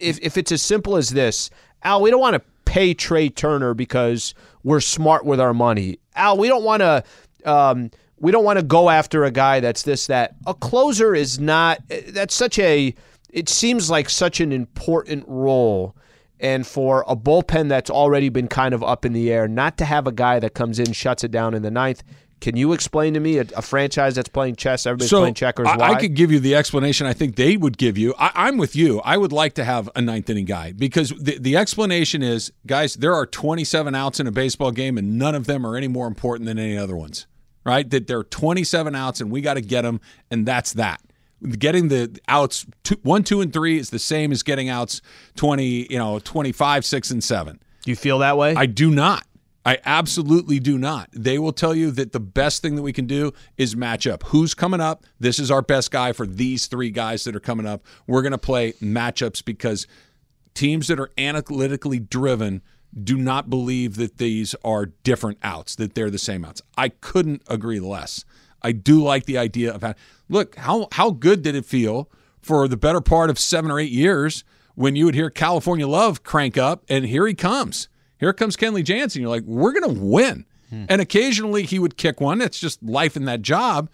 [0.00, 1.50] if if it's as simple as this,
[1.84, 5.98] Al, we don't want to pay Trey Turner because we're smart with our money.
[6.16, 7.04] Al, we don't want to.
[7.44, 10.34] Um, we don't want to go after a guy that's this that.
[10.46, 11.78] A closer is not.
[12.08, 12.92] That's such a.
[13.30, 15.94] It seems like such an important role.
[16.42, 19.84] And for a bullpen that's already been kind of up in the air, not to
[19.84, 22.02] have a guy that comes in, shuts it down in the ninth.
[22.40, 25.68] Can you explain to me a, a franchise that's playing chess, everybody's so playing checkers?
[25.68, 25.92] I?
[25.92, 28.12] I could give you the explanation I think they would give you.
[28.18, 29.00] I, I'm with you.
[29.04, 32.94] I would like to have a ninth inning guy because the, the explanation is, guys,
[32.94, 36.08] there are 27 outs in a baseball game, and none of them are any more
[36.08, 37.28] important than any other ones,
[37.64, 37.88] right?
[37.88, 41.00] That there are 27 outs, and we got to get them, and that's that.
[41.58, 45.02] Getting the outs two, one, two, and three is the same as getting outs
[45.36, 47.58] 20, you know, 25, six, and seven.
[47.82, 48.54] Do you feel that way?
[48.54, 49.26] I do not.
[49.64, 51.08] I absolutely do not.
[51.12, 54.24] They will tell you that the best thing that we can do is match up.
[54.24, 55.04] Who's coming up?
[55.20, 57.84] This is our best guy for these three guys that are coming up.
[58.06, 59.86] We're going to play matchups because
[60.54, 62.62] teams that are analytically driven
[63.02, 66.60] do not believe that these are different outs, that they're the same outs.
[66.76, 68.24] I couldn't agree less.
[68.62, 69.94] I do like the idea of how,
[70.32, 73.92] look, how how good did it feel for the better part of seven or eight
[73.92, 74.42] years
[74.74, 77.88] when you would hear California Love crank up and here he comes.
[78.18, 79.20] Here comes Kenley Jansen.
[79.20, 80.46] You're like, we're gonna win.
[80.70, 80.86] Hmm.
[80.88, 82.40] And occasionally he would kick one.
[82.40, 83.90] It's just life in that job.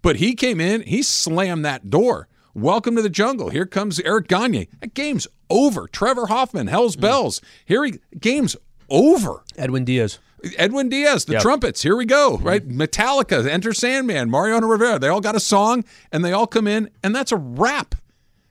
[0.00, 2.28] But he came in, he slammed that door.
[2.54, 3.50] Welcome to the jungle.
[3.50, 4.68] Here comes Eric Gagne.
[4.80, 5.88] That game's over.
[5.88, 7.00] Trevor Hoffman, Hell's hmm.
[7.00, 7.40] Bells.
[7.64, 8.56] Here he game's
[8.88, 9.42] over.
[9.56, 10.18] Edwin Diaz.
[10.56, 11.42] Edwin Diaz, the Yep.
[11.42, 11.82] trumpets.
[11.82, 12.36] Here we go.
[12.36, 12.46] Mm-hmm.
[12.46, 14.98] Right, Metallica, Enter Sandman, Mariano Rivera.
[14.98, 17.94] They all got a song, and they all come in, and that's a wrap.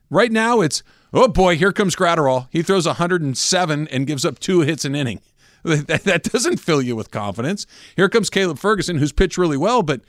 [0.10, 2.48] Right now, it's oh boy, here comes Graterol.
[2.52, 5.22] He throws 107 and gives up two hits an inning.
[5.64, 7.68] That, that doesn't fill you with confidence.
[7.96, 10.02] Here comes Caleb Ferguson, who's pitched really well, but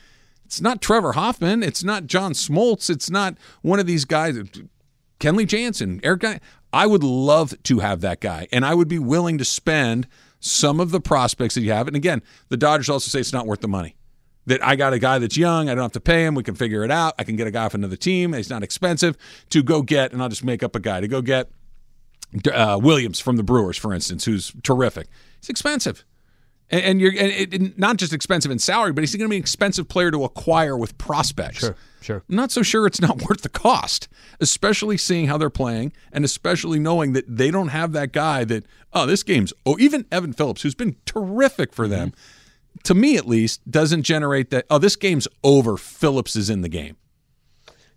[0.46, 1.62] it's not Trevor Hoffman.
[1.62, 2.88] It's not John Smoltz.
[2.88, 4.38] It's not one of these guys.
[5.20, 6.20] Kenley Jansen, Eric.
[6.20, 6.40] Guy.
[6.72, 10.08] I would love to have that guy, and I would be willing to spend
[10.42, 11.86] some of the prospects that you have.
[11.86, 13.96] And again, the Dodgers also say it's not worth the money.
[14.46, 16.34] That I got a guy that's young, I don't have to pay him.
[16.34, 17.14] We can figure it out.
[17.16, 18.32] I can get a guy off another team.
[18.32, 19.16] He's not expensive
[19.50, 21.48] to go get, and I'll just make up a guy to go get
[22.52, 25.06] uh, Williams from the Brewers, for instance, who's terrific.
[25.38, 26.04] It's expensive.
[26.72, 29.30] And, and you're and it, and not just expensive in salary, but he's going to
[29.30, 31.58] be an expensive player to acquire with prospects.
[31.58, 32.24] Sure, sure.
[32.28, 34.08] I'm not so sure it's not worth the cost,
[34.40, 38.64] especially seeing how they're playing and especially knowing that they don't have that guy that,
[38.94, 42.78] oh, this game's, oh, even Evan Phillips, who's been terrific for them, mm-hmm.
[42.84, 45.76] to me at least, doesn't generate that, oh, this game's over.
[45.76, 46.96] Phillips is in the game.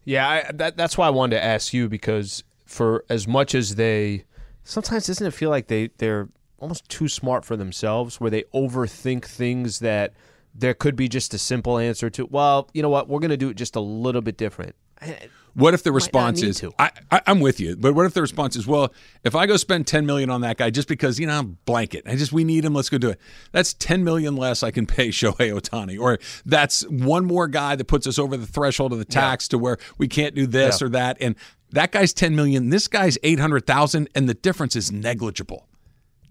[0.03, 3.75] Yeah, I, that, that's why I wanted to ask you because for as much as
[3.75, 4.25] they,
[4.65, 9.25] sometimes doesn't it feel like they they're almost too smart for themselves, where they overthink
[9.25, 10.13] things that
[10.53, 12.25] there could be just a simple answer to.
[12.25, 14.75] Well, you know what, we're going to do it just a little bit different.
[15.53, 16.63] What if the response is.
[16.79, 19.55] I, I, I'm with you, but what if the response is, well, if I go
[19.55, 22.65] spend 10 million on that guy just because you know blanket, I just we need
[22.65, 23.19] him, let's go do it.
[23.53, 27.85] That's 10 million less I can pay Shohei Ohtani, or that's one more guy that
[27.85, 30.87] puts us over the threshold of the tax to where we can't do this Yeah.
[30.87, 31.35] or that, and
[31.71, 35.67] that guy's 10 million, this guy's 800,000, and the difference is negligible.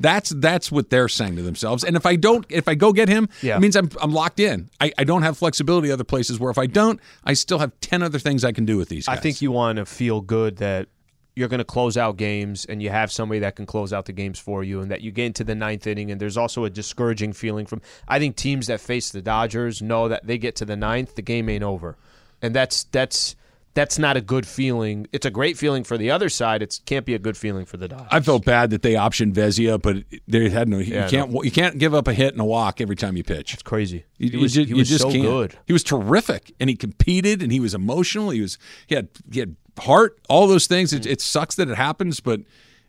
[0.00, 1.84] That's that's what they're saying to themselves.
[1.84, 3.56] And if I don't, if I go get him, Yeah.
[3.56, 4.70] it means I'm I'm locked in.
[4.80, 8.02] I, I don't have flexibility other places where if I don't, I still have ten
[8.02, 9.18] other things I can do with these guys.
[9.18, 10.88] I think you want to feel good that
[11.36, 14.12] you're going to close out games and you have somebody that can close out the
[14.12, 16.70] games for you and that you get into the ninth inning and there's also a
[16.70, 20.64] discouraging feeling from I think teams that face the Dodgers know that they get to
[20.64, 21.96] the ninth, the game ain't over.
[22.40, 23.34] And that's that's
[23.74, 25.06] that's not a good feeling.
[25.12, 26.62] It's a great feeling for the other side.
[26.62, 28.08] It can't be a good feeling for the Dodgers.
[28.10, 30.78] I felt bad that they optioned Vesia, but they had no.
[30.78, 33.24] Yeah, you can't you can't give up a hit and a walk every time you
[33.24, 33.52] pitch.
[33.52, 34.04] It's crazy.
[34.18, 35.24] You, he was, ju- he you was just so can't.
[35.24, 35.58] good.
[35.66, 38.30] He was terrific, and he competed, and he was emotional.
[38.30, 40.18] He was he had he had heart.
[40.28, 40.92] All those things.
[40.92, 42.40] It, it sucks that it happens, but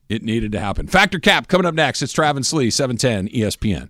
[0.08, 0.88] it needed to happen.
[0.88, 2.04] Fact or Cap coming up next.
[2.04, 3.90] It's Travis Lee, seven ten ESPN.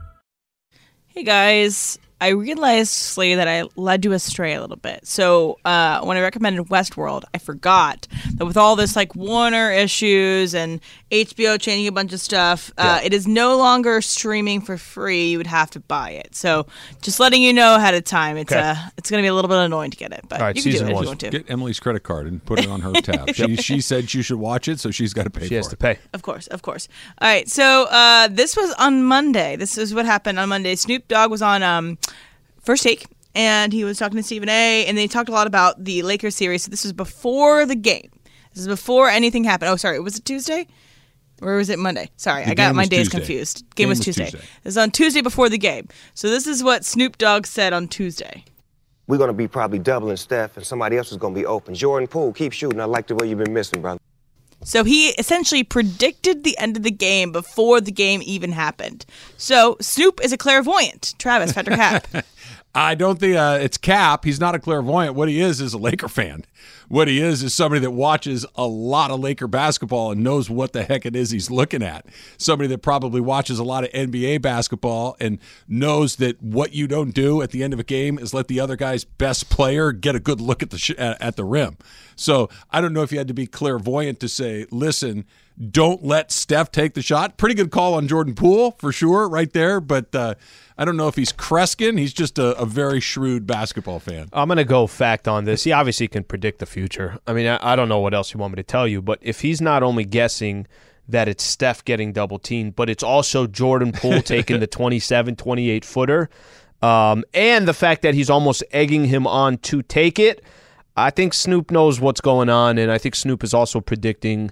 [1.13, 2.93] Hey guys, I realized
[3.35, 5.05] that I led you astray a little bit.
[5.05, 10.55] So uh, when I recommended Westworld, I forgot that with all this like Warner issues
[10.55, 10.79] and
[11.11, 15.31] HBO changing a bunch of stuff, uh, it is no longer streaming for free.
[15.31, 16.33] You would have to buy it.
[16.35, 16.67] So
[17.01, 18.61] just letting you know ahead of time, it's Okay.
[18.61, 20.55] uh, it's going to be a little bit annoying to get it, but All right,
[20.55, 21.03] you can do season it if one.
[21.03, 21.29] you want to.
[21.31, 23.33] Get Emily's credit card and put it on her tab.
[23.35, 25.67] she, she said she should watch it, so she's got to pay She for has
[25.67, 25.71] it.
[25.71, 25.99] to pay.
[26.13, 26.87] Of course, of course.
[27.19, 29.57] All right, so uh, this was on Monday.
[29.57, 30.75] This is what happened on Monday.
[30.75, 31.97] Snoop Dogg was on um,
[32.61, 34.85] First Take, and he was talking to Stephen A.
[34.85, 36.63] And they talked a lot about the Lakers series.
[36.63, 38.09] So this was before the game.
[38.53, 39.69] This is before anything happened.
[39.71, 40.67] Oh, sorry, was it Tuesday?
[41.41, 42.09] Or was it Monday?
[42.17, 43.17] Sorry, The I got my days Tuesday.
[43.17, 43.57] confused.
[43.75, 44.25] Game, Game was, was Tuesday.
[44.25, 44.47] Tuesday.
[44.63, 45.87] This is on Tuesday before the game.
[46.13, 48.45] So this is what Snoop Dogg said on Tuesday.
[49.07, 51.73] We're gonna be probably doubling Steph, and somebody else is gonna be open.
[51.75, 52.79] Jordan Poole, keep shooting.
[52.79, 53.99] I like the way you've been missing, brother.
[54.63, 59.05] So he essentially predicted the end of the game before the game even happened.
[59.37, 61.15] So Snoop is a clairvoyant.
[61.17, 62.07] Travis, Fact or Cap.
[62.73, 64.23] I don't think uh, it's Cap.
[64.23, 65.13] He's not a clairvoyant.
[65.13, 66.45] What he is is a Laker fan.
[66.87, 70.71] What he is is somebody that watches a lot of Laker basketball and knows what
[70.71, 72.05] the heck it is he's looking at.
[72.37, 77.11] Somebody that probably watches a lot of NBA basketball and knows that what you don't
[77.11, 80.15] do at the end of a game is let the other guy's best player get
[80.15, 81.77] a good look at the sh- at at the rim.
[82.15, 85.25] So I don't know if you had to be clairvoyant to say, listen,
[85.69, 87.37] don't let Steph take the shot.
[87.37, 89.79] Pretty good call on Jordan Poole for sure, right there.
[89.79, 90.35] But uh,
[90.77, 91.99] I don't know if he's Kreskin.
[91.99, 94.29] He's just a, a very shrewd basketball fan.
[94.33, 95.63] I'm going to go fact on this.
[95.63, 97.19] He obviously can predict the future.
[97.27, 99.19] I mean, I, I don't know what else you want me to tell you, but
[99.21, 100.67] if he's not only guessing
[101.07, 105.85] that it's Steph getting double teamed, but it's also Jordan Poole taking the 27, 28
[105.85, 106.29] footer,
[106.81, 110.43] um, and the fact that he's almost egging him on to take it,
[110.95, 114.51] I think Snoop knows what's going on, and I think Snoop is also predicting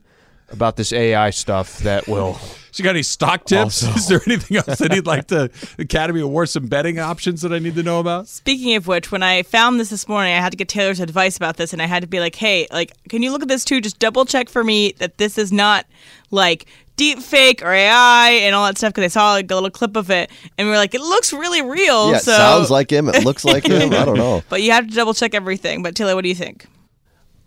[0.51, 2.37] about this AI stuff that will.
[2.71, 3.83] So you got any stock tips?
[3.83, 7.51] Also- Is there anything else that he'd like to Academy Award some betting options that
[7.51, 8.27] I need to know about?
[8.27, 11.35] Speaking of which, when I found this this morning, I had to get Taylor's advice
[11.35, 13.65] about this, and I had to be like, "Hey, like, can you look at this
[13.65, 13.81] too?
[13.81, 15.87] Just double check for me that this is not
[16.29, 19.71] like deep fake or AI and all that stuff." Because I saw like a little
[19.71, 22.69] clip of it, and we were like, "It looks really real." Yeah, it so, sounds
[22.69, 23.09] like him.
[23.09, 23.93] It looks like him.
[23.93, 24.43] I don't know.
[24.47, 25.81] But you have to double check everything.
[25.81, 26.67] But Taylor, what do you think?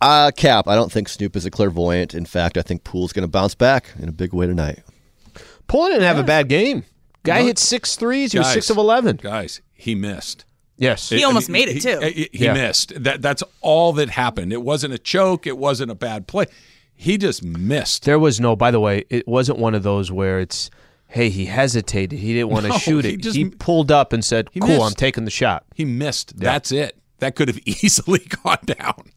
[0.02, 2.14] Uh, Cap, I don't think Snoop is a clairvoyant.
[2.14, 4.80] In fact, I think Poole's going to bounce back in a big way tonight.
[5.68, 6.84] Poole didn't have a bad game.
[7.22, 8.32] Guy hit six threes.
[8.32, 9.16] He was six of 11.
[9.22, 10.44] Guys, he missed.
[10.76, 11.08] Yes.
[11.08, 12.00] He almost made it, too.
[12.00, 12.54] He, he Yeah.
[12.54, 12.92] missed.
[13.04, 14.52] That that's all that happened.
[14.52, 15.46] It wasn't a choke.
[15.46, 16.46] It wasn't a bad play.
[16.94, 18.04] He just missed.
[18.04, 20.70] There was no, by the way, it wasn't one of those where it's,
[21.08, 22.18] hey, he hesitated.
[22.18, 23.22] He didn't want to No, shoot he it.
[23.22, 24.82] just- he pulled up and said, cool, missed.
[24.82, 25.64] I'm taking the shot.
[25.74, 26.36] He missed.
[26.38, 26.98] That's it.
[27.20, 29.10] That could have easily gone down.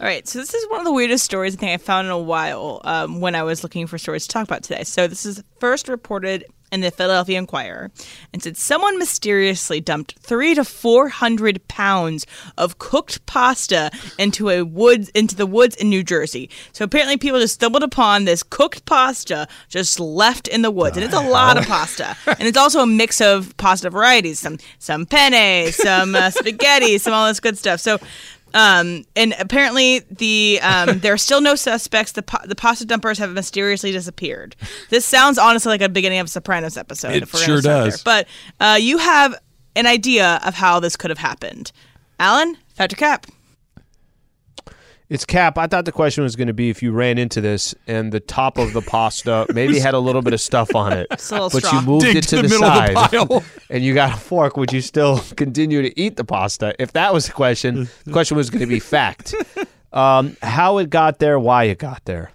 [0.00, 2.10] All right, so this is one of the weirdest stories I think I found in
[2.10, 4.82] a while um, when I was looking for stories to talk about today.
[4.82, 7.92] So this is first reported in the Philadelphia Inquirer,
[8.32, 12.26] and said someone mysteriously dumped three to four hundred pounds
[12.58, 16.50] of cooked pasta into a woods into the woods in New Jersey.
[16.72, 21.04] So apparently, people just stumbled upon this cooked pasta just left in the woods, and
[21.04, 25.06] it's a lot of pasta, and it's also a mix of pasta varieties, some some
[25.06, 27.78] penne, some uh, spaghetti, some all this good stuff.
[27.78, 27.98] So.
[28.54, 32.12] Um, and apparently, the um, there are still no suspects.
[32.12, 34.56] The pa- the pasta dumpers have mysteriously disappeared.
[34.90, 37.12] This sounds honestly like a beginning of a Sopranos episode.
[37.14, 38.02] It if we're sure does.
[38.02, 38.24] There.
[38.24, 38.28] But
[38.64, 39.34] uh, you have
[39.76, 41.72] an idea of how this could have happened.
[42.18, 43.26] Alan, Fact or Cap.
[45.14, 45.58] It's Cap.
[45.58, 48.18] I thought the question was going to be if you ran into this and the
[48.18, 51.34] top of the pasta maybe had a little bit of stuff on it, It's a
[51.34, 51.78] little but straw.
[51.78, 53.44] you moved Dig it to to the the, middle of the side pile.
[53.70, 56.74] and you got a fork, would you still continue to eat the pasta?
[56.80, 59.36] If that was the question, the question was going to be fact.
[59.92, 62.32] Um, how it got there, why it got there.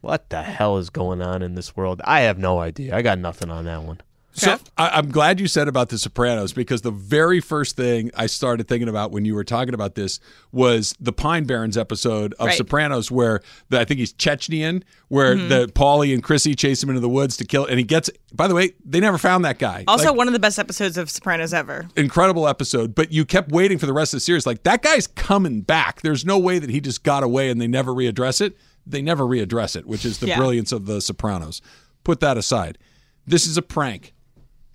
[0.00, 2.00] What the hell is going on in this world?
[2.06, 2.96] I have no idea.
[2.96, 4.00] I got nothing on that one.
[4.38, 8.26] So I, I'm glad you said about The Sopranos because the very first thing I
[8.26, 10.20] started thinking about when you were talking about this
[10.52, 12.56] was the Pine Barrens episode of Right.
[12.56, 15.48] Sopranos, where the, I think he's Chechenian, where mm-hmm.
[15.48, 18.10] the Paulie and Chrissy chase him into the woods to kill, and he gets.
[18.32, 19.84] By the way, they never found that guy.
[19.88, 21.88] Also, Like, one of the best episodes of Sopranos ever.
[21.96, 24.46] incredible episode, but you kept waiting for the rest of the series.
[24.46, 26.02] Like that guy's coming back.
[26.02, 28.56] There's no way that he just got away and they never readdress it.
[28.86, 30.36] They never readdress it, which is the Yeah.
[30.38, 31.60] brilliance of the Sopranos.
[32.04, 32.78] Put that aside.
[33.26, 34.14] This is a prank.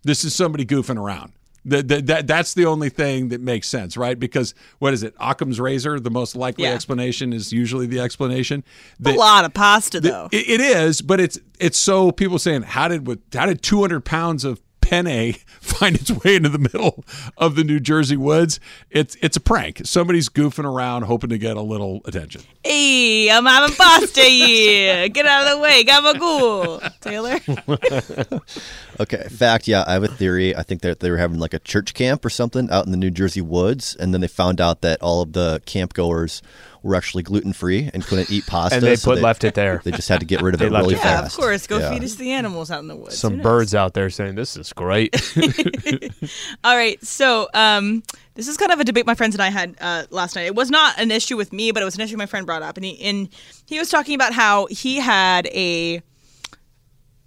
[0.04, 1.34] This is somebody goofing around.
[1.66, 4.20] That, that, that that's the only thing that makes sense, right?
[4.20, 5.16] Because what is it?
[5.18, 5.98] Occam's razor.
[5.98, 6.74] The most likely Yeah.
[6.74, 8.66] explanation is usually the explanation.
[9.06, 10.28] a lot of pasta though.
[10.34, 14.04] it, it is, but it's it's so people saying how did what how did 200
[14.04, 17.04] pounds of penne find its way into the middle
[17.38, 18.60] of the New Jersey woods?
[18.90, 19.82] It's it's a prank.
[19.86, 22.42] Somebody's goofing around hoping to get a little attention.
[22.64, 25.10] hey, I'm having pasta here.
[25.10, 27.00] Get out of the way, gabagool.
[27.02, 28.40] Taylor.
[29.00, 30.56] Okay, fact, yeah, I have a theory.
[30.56, 32.98] I think that they were having like a church camp or something out in the
[32.98, 36.44] New Jersey woods, and then they found out that all of the camp goers
[36.84, 38.76] were actually gluten free and couldn't eat pasta.
[38.76, 39.82] And they so put left it there.
[39.84, 41.66] They just had to get rid of it really it Yeah, of course.
[41.66, 41.90] Go Yeah.
[41.92, 43.18] feed us the animals out in the woods.
[43.18, 45.16] Some birds out there saying this is great.
[46.64, 48.04] All right, so um,
[48.36, 50.46] this is kind of a debate my friends and I had uh, last night.
[50.46, 52.62] It was not an issue with me, but it was an issue my friend brought
[52.62, 53.30] up, and he and
[53.66, 56.02] he was talking about how he had a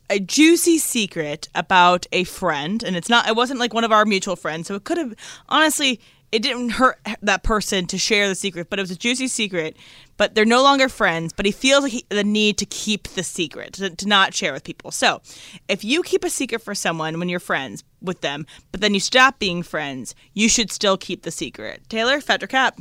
[0.09, 3.27] a juicy secret about a friend, and it's not.
[3.29, 5.15] It wasn't like one of our mutual friends, so it could have
[5.49, 6.01] honestly.
[6.33, 9.77] It didn't hurt that person to share the secret, but it was a juicy secret.
[10.17, 11.33] But they're no longer friends.
[11.33, 14.53] But he feels like he, the need to keep the secret, to, to not share
[14.53, 14.91] with people.
[14.91, 15.21] So,
[15.69, 19.01] if you keep a secret for someone when you're friends with them, but then you
[19.01, 21.83] stop being friends, you should still keep the secret.
[21.89, 22.79] Taylor, Fact or Cap?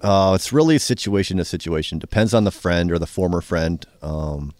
[0.00, 1.98] Uh, it's really situation to situation.
[1.98, 3.84] Depends on the friend or the former friend.
[4.00, 4.54] Um,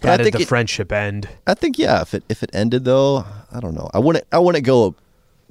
[0.00, 1.28] but How I did think the it- friendship end?
[1.46, 2.02] I think yeah.
[2.02, 3.88] If it if it ended though, I don't know.
[3.94, 4.94] I wouldn't I wouldn't go,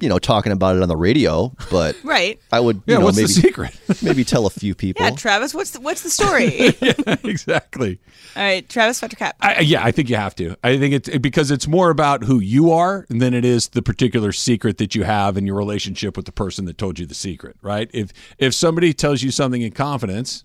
[0.00, 1.52] you know, talking about it on the radio.
[1.70, 2.40] But Right.
[2.52, 2.82] I would.
[2.86, 3.78] Yeah, know, what's maybe, the secret?
[4.02, 5.04] maybe tell a few people.
[5.04, 6.74] Yeah, Travis, what's the, what's the story?
[6.80, 7.98] yeah, exactly.
[8.36, 9.36] All right, Travis, Fat Cap?
[9.40, 10.56] I, yeah, I think you have to.
[10.64, 14.32] I think it's because it's more about who you are than it is the particular
[14.32, 17.56] secret that you have in your relationship with the person that told you the secret,
[17.62, 17.90] right?
[17.94, 20.44] If if somebody tells you something in confidence,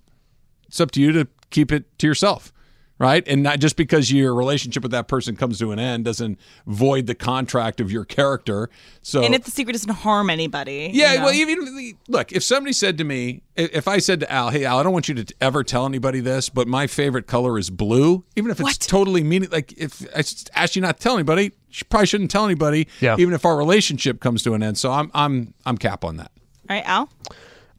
[0.68, 2.54] it's up to you to keep it to yourself,
[3.00, 3.24] right?
[3.28, 6.38] And not just because your relationship with that person comes to an end doesn't
[6.68, 8.70] void the contract of your character.
[9.02, 10.92] So and if the secret doesn't harm anybody.
[10.94, 11.26] yeah, you know?
[11.26, 14.80] well, even look, if somebody said to me, if I said to Al, "Hey, Al,
[14.80, 18.24] I don't want you to ever tell anybody this, but my favorite color is blue,"
[18.36, 18.80] even if it's What?
[18.80, 20.20] totally meaning, like if I
[20.62, 23.16] asked you not to tell anybody, you probably shouldn't tell anybody, Yeah.
[23.18, 24.78] even if our relationship comes to an end.
[24.78, 26.32] So I'm, I'm, I'm cap on that.
[26.70, 27.10] All right, Al?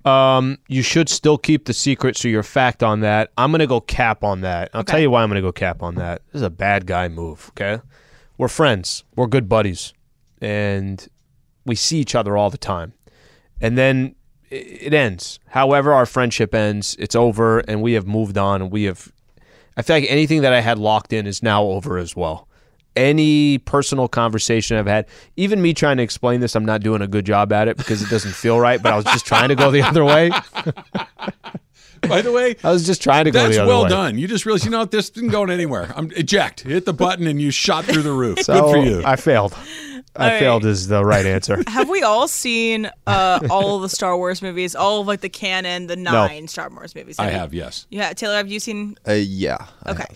[0.05, 3.31] Um, you should still keep the secret, so you're fact on that.
[3.37, 4.71] I'm gonna go cap on that.
[4.73, 6.23] I'll tell you why I'm gonna go cap on that.
[6.27, 7.51] This is a bad guy move.
[7.51, 7.81] Okay,
[8.39, 9.93] we're friends, we're good buddies,
[10.41, 11.07] and
[11.67, 12.95] we see each other all the time.
[13.61, 14.15] And then
[14.51, 15.39] it ends.
[15.49, 16.97] However, our friendship ends.
[16.99, 19.13] It's over, and we have moved on, and we have.
[19.77, 22.49] I feel like anything that I had locked in is now over as well.
[22.97, 27.07] Any personal conversation I've had, even me trying to explain this, I'm not doing a
[27.07, 28.83] good job at it because it doesn't feel right.
[28.83, 30.31] But I was just trying to go the other way.
[32.09, 33.91] By the way, I was just trying to go that's the other well way.
[33.91, 34.19] done.
[34.19, 35.93] You just realized, you know what, this isn't going anywhere.
[35.95, 36.61] I'm eject.
[36.61, 38.41] Hit the button, and you shot through the roof.
[38.41, 39.03] So Good for you.
[39.05, 39.55] I failed.
[40.17, 40.39] I right.
[40.39, 41.63] failed is the right answer.
[41.69, 45.29] Have we all seen uh, all of the Star Wars movies, all of like the
[45.29, 47.19] canon, the nine Star Wars movies?
[47.19, 47.87] I you- have, yes.
[47.91, 48.97] Yeah, Taylor, have you seen?
[49.07, 49.67] Uh, yeah.
[49.85, 50.07] I Okay.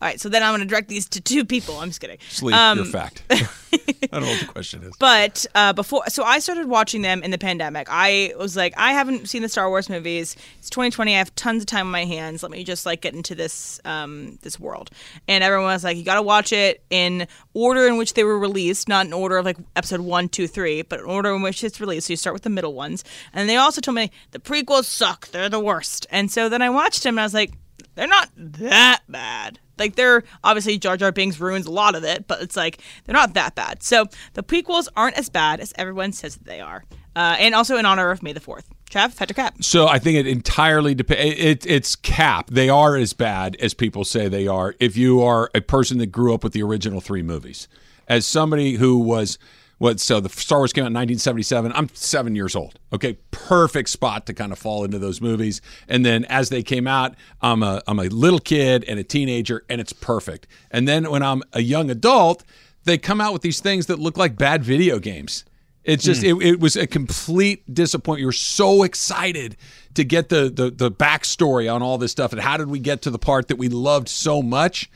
[0.00, 1.78] All right, so then I'm going to direct these to two people.
[1.78, 2.18] I'm just kidding.
[2.28, 3.24] Sleep, Um, your fact.
[3.30, 4.94] I don't know what the question is.
[4.98, 7.88] But uh, before, so I started watching them in the pandemic.
[7.90, 10.36] I was like, I haven't seen the Star Wars movies.
[10.58, 11.14] It's 2020.
[11.14, 12.44] I have tons of time on my hands.
[12.44, 14.90] Let me just like get into this um, this world.
[15.26, 18.38] And everyone was like, you got to watch it in order in which they were
[18.38, 21.64] released, not in order of like episode one, two, three, but in order in which
[21.64, 22.06] it's released.
[22.06, 23.02] So you start with the middle ones.
[23.32, 25.28] And they also told me the prequels suck.
[25.28, 26.06] They're the worst.
[26.10, 27.52] And so then I watched them and I was like,
[27.96, 29.58] they're not that bad.
[29.78, 33.14] Like they're obviously Jar Jar Binks ruins a lot of it, but it's like they're
[33.14, 33.82] not that bad.
[33.82, 36.84] So the prequels aren't as bad as everyone says that they are.
[37.16, 38.68] Uh, and also in honor of May the Fourth.
[38.90, 39.62] Trav, Fact or Cap.
[39.62, 41.34] So I think it entirely depends.
[41.38, 42.48] It, it's cap.
[42.50, 44.74] They are as bad as people say they are.
[44.80, 47.68] If you are a person that grew up with the original three movies,
[48.06, 49.38] as somebody who was
[49.78, 50.00] what?
[50.00, 51.72] So the Star Wars came out in 1977.
[51.72, 52.78] I'm seven years old.
[52.92, 55.62] Okay, perfect spot to kind of fall into those movies.
[55.88, 59.64] And then as they came out, I'm a I'm a little kid and a teenager,
[59.68, 60.48] and it's perfect.
[60.70, 62.42] And then when I'm a young adult,
[62.84, 65.44] they come out with these things that look like bad video games.
[65.84, 66.40] It's just hmm.
[66.40, 68.22] it, it was a complete disappointment.
[68.22, 69.56] You're so excited
[69.94, 73.02] to get the, the the backstory on all this stuff and how did we get
[73.02, 74.90] to the part that we loved so much,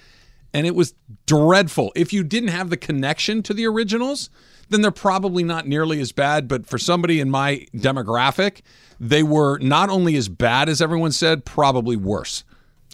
[0.52, 0.94] and it was
[1.26, 1.92] dreadful.
[1.94, 4.28] If you didn't have the connection to the originals,
[4.72, 6.48] then they're probably not nearly as bad.
[6.48, 8.62] But for somebody in my demographic,
[8.98, 12.44] they were not only as bad as everyone said, probably worse.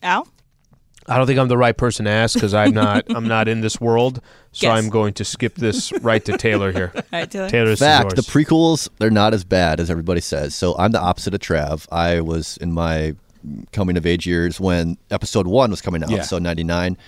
[0.02, 0.28] Al?
[1.10, 3.06] I don't think I'm the right person to ask because I'm not.
[3.08, 4.20] I'm not in this world,
[4.52, 4.76] so Yes.
[4.78, 6.92] I'm going to skip this right to Taylor here.
[6.94, 7.48] All right, Taylor.
[7.48, 10.54] Taylor, this Fact: the prequels they're not as bad as everybody says.
[10.54, 11.86] So I'm the opposite of Trav.
[11.90, 13.14] I was in my
[13.72, 16.20] coming of age years when Episode One was coming out, Yeah.
[16.22, 16.98] so '99,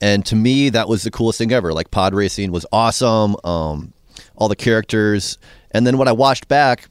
[0.00, 1.72] and to me that was the coolest thing ever.
[1.72, 3.34] Like pod racing was awesome.
[3.42, 3.92] Um,
[4.40, 5.38] all the characters.
[5.70, 6.88] And then when I watched back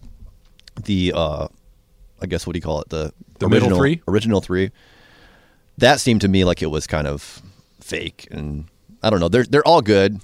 [0.86, 1.48] the, uh,
[2.22, 2.90] I guess what do you call it?
[2.90, 4.02] The, The middle original, three?
[4.08, 4.72] Original three.
[5.78, 7.42] That seemed to me like it was kind of
[7.82, 8.66] fake, and
[9.02, 9.30] I don't know.
[9.30, 10.20] They're they're all good.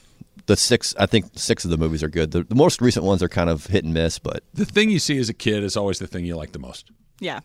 [0.48, 2.32] The six, I think six of the movies are good.
[2.32, 5.00] The, the most recent ones are kind of hit and miss, but The thing you
[5.00, 6.92] see as a kid is always the thing you like the most.
[7.20, 7.40] Yeah.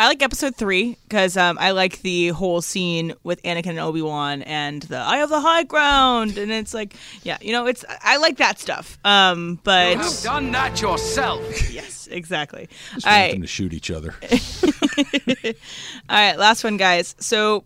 [0.00, 4.00] I like episode three because um, I like the whole scene with Anakin and Obi
[4.00, 6.94] Wan and the "I have the high ground," and it's like,
[7.24, 8.96] yeah, you know, it's I like that stuff.
[9.04, 11.42] Um, but done that yourself.
[11.72, 12.68] yes, exactly.
[12.94, 14.14] Just All want right, them to shoot each other.
[15.02, 15.52] all
[16.08, 17.16] right, last one, guys.
[17.18, 17.64] So,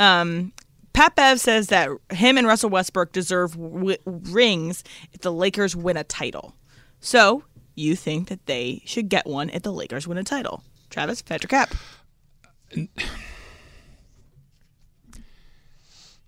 [0.00, 0.52] um,
[0.94, 5.96] Pat Bev says that him and Russell Westbrook deserve w- rings if the Lakers win
[5.96, 6.54] a title.
[6.98, 7.44] So,
[7.76, 10.64] you think that they should get one if the Lakers win a title?
[10.90, 11.74] Travis, Fact or Cap.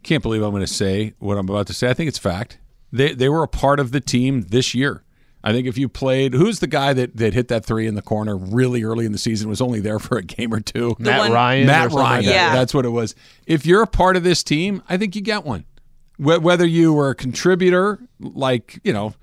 [0.03, 1.91] Can't believe I'm going to say what I'm about to say.
[1.91, 2.59] I think it's fact.
[2.93, 5.05] They they were a part of the team this year.
[5.43, 8.03] I think if you played, who's the guy that, that hit that three in the
[8.03, 10.97] corner really early in the season was only there for a game or two?
[10.99, 11.67] Matt one- Ryan.
[11.67, 12.25] Matt Ryan.
[12.27, 12.35] like.
[12.35, 12.55] Yeah.
[12.55, 13.15] That's what it was.
[13.47, 15.65] If you're a part of this team, I think you get one.
[16.19, 19.15] Whether you were a contributor, like, you know,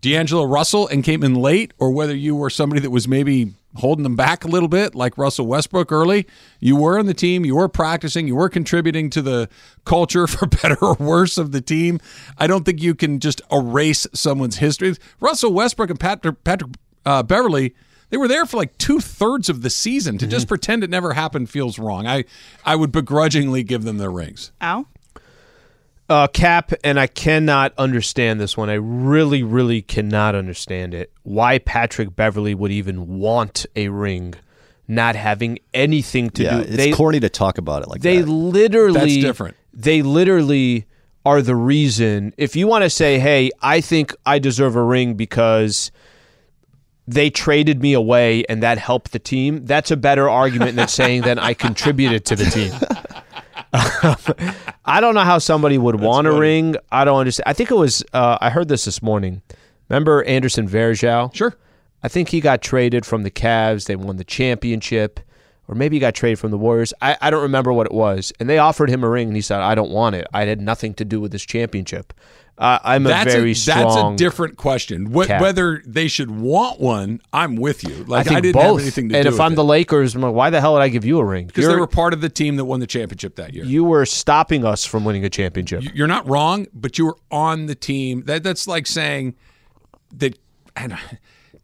[0.00, 4.02] D'Angelo Russell and came in late, or whether you were somebody that was maybe holding
[4.02, 6.26] them back a little bit, like Russell Westbrook early,
[6.60, 9.48] you were on the team, you were practicing, you were contributing to the
[9.84, 12.00] culture, for better or worse, of the team.
[12.38, 14.94] I don't think you can just erase someone's history.
[15.20, 16.72] Russell Westbrook and Patrick, Patrick
[17.04, 17.74] uh, Beverley.
[18.08, 20.16] They were there for like two thirds of the season.
[20.18, 22.06] To just pretend it never happened feels wrong.
[22.06, 22.24] I,
[22.64, 24.52] I would begrudgingly give them their rings.
[24.60, 24.86] Al?
[26.08, 28.70] Uh, Cap, and I cannot understand this one.
[28.70, 31.12] I really, really cannot understand it.
[31.24, 34.34] Why Patrick Beverley would even want a ring,
[34.86, 36.62] not having anything to yeah, do.
[36.62, 38.28] it's they corny to talk about it like they that.
[38.28, 39.56] literally That's different.
[39.74, 40.86] They literally
[41.24, 42.32] are the reason.
[42.36, 45.90] If you want to say, "Hey, I think I deserve a ring because
[47.08, 51.22] they traded me away and that helped the team," that's a better argument than saying
[51.22, 52.72] that I contributed to the team.
[54.84, 56.40] I don't know how somebody would want a funny.
[56.40, 56.76] ring.
[56.90, 57.44] I don't understand.
[57.48, 58.04] I think it was.
[58.12, 59.42] Uh, I heard this this morning.
[59.88, 61.34] Remember Anderson Varejao?
[61.34, 61.54] Sure.
[62.02, 63.86] I think he got traded from the Cavs.
[63.86, 65.20] They won the championship,
[65.68, 66.92] or maybe he got traded from the Warriors.
[67.00, 68.32] I, I don't remember what it was.
[68.38, 70.26] And they offered him a ring, and he said, "I don't want it.
[70.32, 72.12] I had nothing to do with this championship."
[72.58, 73.82] Uh, I'm a very a, strong.
[73.82, 75.06] That's a different question.
[75.06, 78.04] Wh- whether they should want one, I'm with you.
[78.04, 78.78] Like I think didn't both.
[78.78, 79.56] have anything to and do if with I'm it.
[79.56, 81.48] the Lakers, I'm like, why the hell would I give you a ring?
[81.48, 83.64] because they were part of the team that won the championship that year.
[83.64, 85.84] you were stopping us from winning a championship.
[85.94, 88.22] You're not wrong, but you were on the team.
[88.24, 89.34] That that's like saying
[90.14, 90.38] that
[90.74, 90.96] and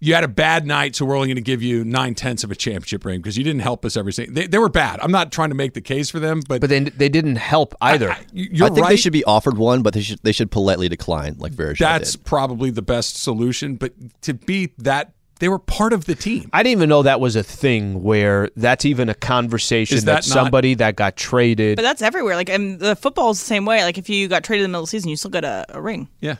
[0.04, 2.50] you had a bad night, so we're only going to give you nine tenths of
[2.50, 4.34] a championship ring because you didn't help us every single.
[4.34, 4.98] They, they were bad.
[5.00, 7.72] I'm not trying to make the case for them, but but they they didn't help
[7.80, 8.10] either.
[8.10, 8.90] I- you're I think right.
[8.90, 12.12] they should be offered one, but they should they should politely decline, like Verge That's
[12.12, 12.24] did.
[12.24, 13.76] probably the best solution.
[13.76, 13.92] But
[14.22, 16.50] to be that, they were part of the team.
[16.52, 20.24] I didn't even know that was a thing where that's even a conversation Is that,
[20.24, 21.76] that not- somebody that got traded.
[21.76, 22.34] But that's everywhere.
[22.34, 23.84] Like, and the football's the same way.
[23.84, 25.64] Like, if you got traded in the middle of the season, you still get a,
[25.70, 26.08] a ring.
[26.20, 26.36] Yeah.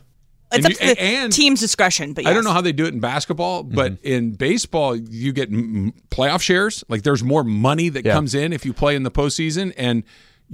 [0.55, 2.13] It's And up you- to the and- team's discretion.
[2.13, 4.07] But I don't know how they do it in basketball, but Mm-hmm.
[4.07, 6.85] in baseball, you get m- playoff shares.
[6.89, 8.13] Like there's more money that Yeah.
[8.15, 10.03] comes in if you play in the postseason, and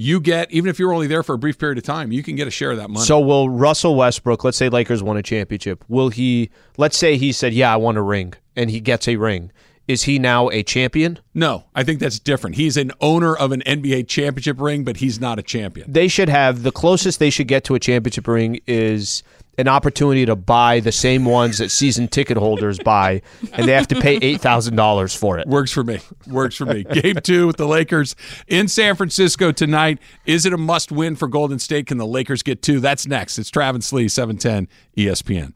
[0.01, 2.37] you get even if you're only there for a brief period of time, you can
[2.37, 3.05] get a share of that money.
[3.05, 7.33] So will Russell Westbrook, let's say Lakers won a championship, will he let's say he
[7.33, 9.51] said, "Yeah, I want a ring." And he gets a ring.
[9.89, 11.19] Is he now a champion?
[11.35, 12.57] no, I think that's different.
[12.57, 15.91] He's an owner of an NBA championship ring, but he's not a champion.
[15.91, 19.23] They should have the closest they should get to a championship ring is
[19.59, 23.21] an opportunity to buy the same ones that season ticket holders buy
[23.53, 25.47] and they have to pay $8,000 for it.
[25.49, 25.99] Works for me.
[26.29, 26.85] Works for me.
[26.85, 28.15] Game two with the Lakers
[28.47, 29.99] in San Francisco tonight.
[30.25, 31.87] Is it a must win for Golden State?
[31.89, 32.79] Can the Lakers get two?
[32.79, 33.39] That's next.
[33.39, 35.55] It's Travis Lee, E 710 ESPN.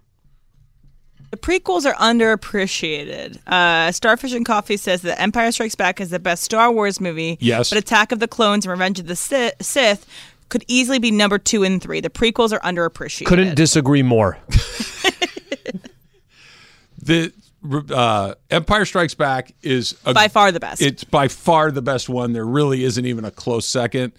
[1.30, 3.38] The prequels are underappreciated.
[3.46, 7.38] Uh, Starfish and Coffee says that Empire Strikes Back is the best Star Wars movie.
[7.40, 7.70] Yes.
[7.70, 10.06] But Attack of the Clones and Revenge of the Sith
[10.52, 12.00] could easily be number two and three.
[12.00, 13.26] The prequels are underappreciated.
[13.26, 14.38] Couldn't disagree more.
[17.04, 17.32] The
[17.90, 20.80] uh, Empire Strikes Back is a, By far the best.
[20.80, 22.32] It's by far the best one.
[22.32, 24.12] There really isn't even a close second.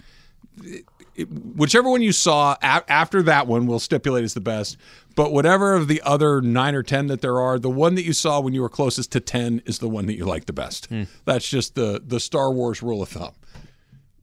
[0.63, 4.75] It- it- whichever one you saw a- after that one, we'll stipulate is the best.
[5.15, 8.13] But whatever of the other nine or ten that there are, the one that you
[8.13, 10.88] saw when you were closest to ten is the one that you like the best.
[10.88, 11.03] Hmm.
[11.25, 13.34] That's just the the Star Wars rule of thumb.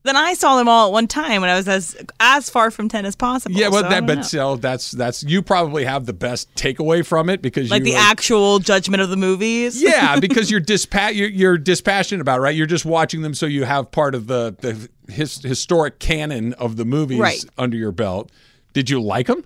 [0.03, 2.89] Then I saw them all at one time when I was as as far from
[2.89, 3.55] ten as possible.
[3.55, 7.29] Yeah, well, so that, but so that's that's you probably have the best takeaway from
[7.29, 9.81] it because like the actual judgment of the movies.
[9.81, 12.55] yeah, because you're dispa- you're, you're dispassionate about it, right.
[12.55, 16.77] You're just watching them, so you have part of the the his, historic canon of
[16.77, 17.43] the movies Right.
[17.57, 18.31] under your belt.
[18.73, 19.43] Did you like them?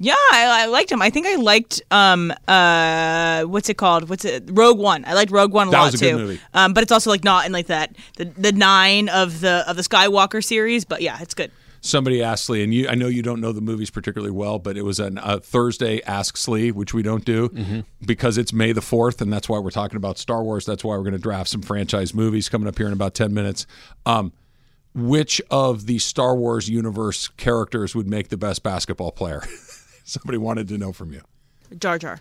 [0.00, 1.02] Yeah, I, I liked him.
[1.02, 4.08] I think I liked um uh what's it called?
[4.08, 4.44] What's it?
[4.52, 5.04] Rogue One.
[5.04, 6.18] I liked Rogue One a That lot was a good too.
[6.18, 6.40] movie.
[6.54, 9.76] Um, but it's also like not in like that the the nine of the of
[9.76, 10.84] the Skywalker series.
[10.84, 11.50] But yeah, it's good.
[11.80, 14.76] Somebody asked Lee, and you, I know you don't know the movies particularly well, but
[14.76, 17.80] it was a uh, Thursday Asks Lee, which we don't do Mm-hmm.
[18.04, 20.66] because it's May the 4th, and that's why we're talking about Star Wars.
[20.66, 23.32] That's why we're going to draft some franchise movies coming up here in about 10
[23.32, 23.64] minutes.
[24.06, 24.32] Um,
[24.92, 29.42] which of the Star Wars universe characters would make the best basketball player?
[30.08, 31.20] Somebody wanted to know from you.
[31.78, 32.18] Jar Jar,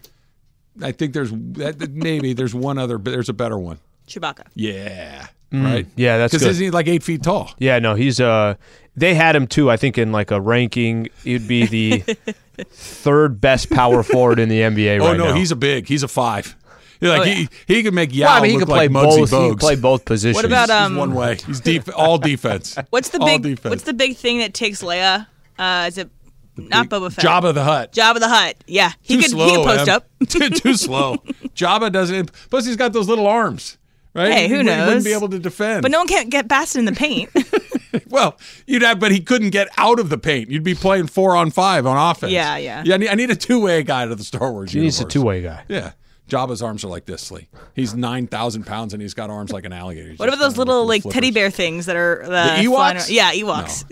[0.83, 3.79] I think there's maybe there's one other, but there's a better one.
[4.07, 4.43] Chewbacca.
[4.55, 5.27] Yeah.
[5.53, 5.87] Mm, Right?
[5.95, 6.51] yeah, that's Because good.
[6.51, 7.51] isn't he like eight feet tall?
[7.57, 8.55] Yeah, no, he's uh
[8.97, 11.99] they had him too, I think in like a ranking, he'd be the
[12.69, 15.05] third best power forward in the NBA Right.
[15.05, 15.33] oh, right no, now.
[15.35, 15.87] he's a big.
[15.87, 16.55] He's a five.
[16.99, 17.33] You're like Oh, yeah.
[17.67, 19.29] he, he could make Yao well, I mean, he look could play like Muggsy both.
[19.29, 19.49] He Bogues.
[19.51, 20.35] could play both positions.
[20.35, 20.93] What about um?
[20.93, 21.37] He's one way.
[21.45, 22.75] He's deep, all defense.
[22.89, 23.69] What's the All big defense.
[23.71, 25.27] What's the big thing that takes Leia?
[25.59, 26.09] Uh, is it
[26.57, 27.23] not Boba Fett?
[27.25, 27.91] Jabba the Hutt.
[27.93, 28.55] Jabba the Hutt.
[28.67, 29.95] Yeah, he Too could slow, he could post Em.
[29.95, 30.07] up.
[30.27, 31.17] too, too slow.
[31.55, 32.31] Jabba doesn't.
[32.49, 33.77] Plus, he's got those little arms,
[34.13, 34.31] right?
[34.31, 35.81] Hey, who wouldn't- He wouldn't be able to defend.
[35.83, 37.29] But no one can't get past in the paint.
[38.09, 40.49] well, you'd have, but he couldn't get out of the paint.
[40.49, 42.31] You'd be playing four on five on offense.
[42.31, 42.83] Yeah, yeah.
[42.85, 44.71] Yeah, I need, I need a two way guy to the Star Wars.
[44.71, 45.63] He needs a two-way guy.
[45.67, 45.91] Yeah.
[46.27, 47.47] Jabba's arms are like this, Lee.
[47.73, 50.09] He's nine thousand pounds and he's got arms like an alligator.
[50.09, 53.09] He's what about those little little like teddy bear things that are uh, The Ewoks?
[53.09, 53.85] Yeah, Ewoks.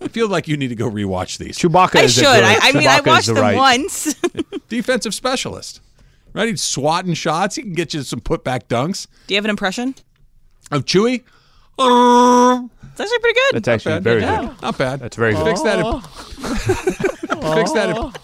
[0.00, 1.58] I feel like you need to go rewatch these.
[1.58, 2.22] Chewbacca I is should.
[2.24, 2.44] a good.
[2.44, 3.56] I, I mean, I Chewbacca is watched the them right.
[3.56, 4.14] once.
[4.68, 5.80] Defensive specialist.
[6.32, 6.48] Right?
[6.48, 7.56] He's swatting shots.
[7.56, 9.06] He can get you some putback dunks.
[9.26, 9.94] Do you have an impression?
[10.70, 11.22] Of Chewie?
[11.76, 13.54] It's actually pretty good.
[13.62, 14.62] That's actually very Yeah, good.
[14.62, 15.00] Not bad.
[15.00, 15.44] That's very good.
[15.46, 15.82] Fix that.
[17.54, 18.18] Fix that.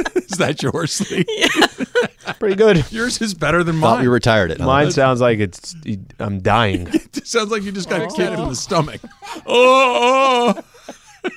[0.00, 1.24] In- is that yours, Lee?
[2.38, 2.90] Pretty good.
[2.92, 4.02] Yours is better than Thought mine.
[4.02, 4.60] we retired it.
[4.60, 4.66] huh?
[4.66, 5.74] Mine sounds like it's.
[6.18, 6.88] I'm dying.
[7.20, 9.00] It sounds like you just got kicked in the stomach.
[9.46, 11.30] Oh, oh.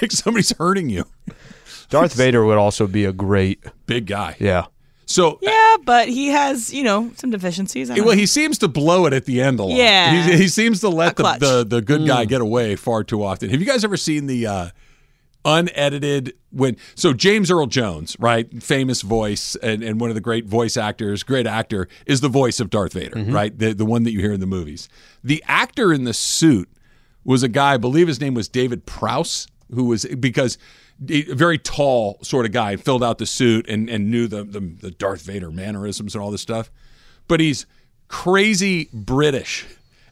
[0.00, 1.04] like somebody's hurting you.
[1.90, 3.62] Darth Vader would also be a great.
[3.86, 4.36] Big guy.
[4.38, 4.66] Yeah.
[5.06, 7.88] So yeah, but he has you know some deficiencies.
[7.88, 8.10] Well, know.
[8.10, 9.76] he seems to blow it at the end a lot.
[9.76, 10.26] Yeah.
[10.26, 13.50] he, he seems to let the, the the good guy get away far too often.
[13.50, 14.68] Have you guys ever seen the uh,
[15.44, 16.76] unedited when?
[16.94, 21.22] So James Earl Jones, right, famous voice and, and one of the great voice actors,
[21.22, 23.32] great actor, is the voice of Darth Vader, mm-hmm.
[23.32, 23.58] right?
[23.58, 24.88] The the one that you hear in the movies.
[25.22, 26.68] The actor in the suit
[27.24, 30.58] was a guy, I believe his name was David Prowse, who was because
[31.08, 34.60] a very tall sort of guy filled out the suit and, and knew the, the
[34.60, 36.70] the Darth Vader mannerisms and all this stuff.
[37.28, 37.66] But he's
[38.08, 39.66] crazy British.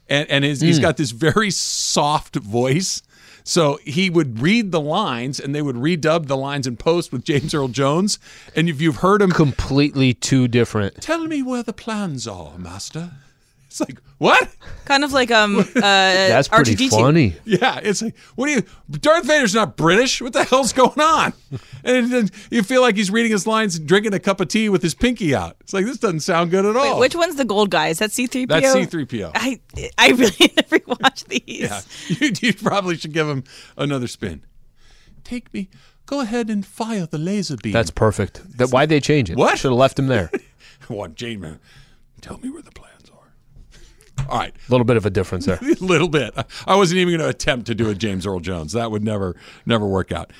[0.09, 0.83] And and his, he's mm.
[0.83, 3.03] got this very soft voice.
[3.49, 7.22] So he would read the lines and they would redub the lines in post with
[7.22, 8.18] James Earl Jones.
[8.57, 11.01] And if you've heard him Completely two different.
[11.01, 13.12] tell me where the plans are, master.
[13.79, 14.49] It's like, what?
[14.87, 16.91] kind of like um uh That's pretty R2D2.
[16.91, 17.37] funny.
[17.45, 18.62] Yeah, it's like, what do you?
[18.91, 20.22] Darth Vader's not British.
[20.22, 21.33] What the hell's going on?
[21.85, 24.68] And then you feel like he's reading his lines, and drinking a cup of tea
[24.68, 25.57] with his pinky out.
[25.61, 26.95] It's like this doesn't sound good at all.
[26.95, 27.89] Wait, which one's the gold guy?
[27.89, 28.49] Is that C3PO?
[28.49, 29.31] That's C-3PO.
[29.35, 29.61] I
[29.97, 31.43] I really never watched these.
[31.47, 33.45] Yeah, you, you probably should give him
[33.77, 34.43] another spin.
[35.22, 35.68] Take me.
[36.07, 37.72] Go ahead and fire the laser beam.
[37.72, 38.59] That's perfect.
[38.59, 39.37] That why'd they change it?
[39.37, 39.59] What?
[39.59, 40.31] Should have left him there.
[40.89, 41.59] one, James.
[42.20, 42.95] Tell me where the plans are.
[44.29, 44.55] All right.
[44.55, 45.59] A little bit of a difference there.
[45.62, 46.35] a little bit.
[46.67, 48.73] I wasn't even going to attempt to do a James Earl Jones.
[48.73, 50.33] That would never, never work out.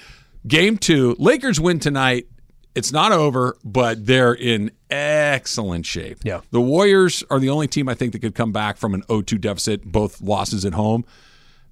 [0.47, 2.27] Game two, Lakers win tonight.
[2.75, 6.19] It's not over, but they're in excellent shape.
[6.25, 6.43] Yeah.
[6.51, 9.41] The Warriors are the only team I think that could come back from an 0-2
[9.41, 11.05] deficit, both losses at home.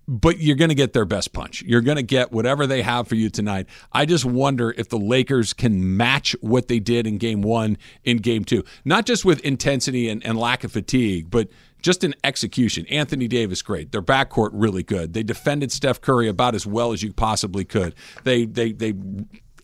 [0.06, 1.62] But you're going to get their best punch.
[1.62, 3.66] You're going to get whatever they have for you tonight.
[3.92, 8.18] I just wonder if the Lakers can match what they did in game one in
[8.18, 8.64] game two.
[8.84, 11.48] Not just with intensity and, and lack of fatigue, but
[11.80, 12.86] just in execution.
[12.86, 13.92] Anthony Davis, great.
[13.92, 15.12] Their backcourt, really good.
[15.12, 17.94] They defended Steph Curry about as well as you possibly could.
[18.24, 18.94] They, they, they,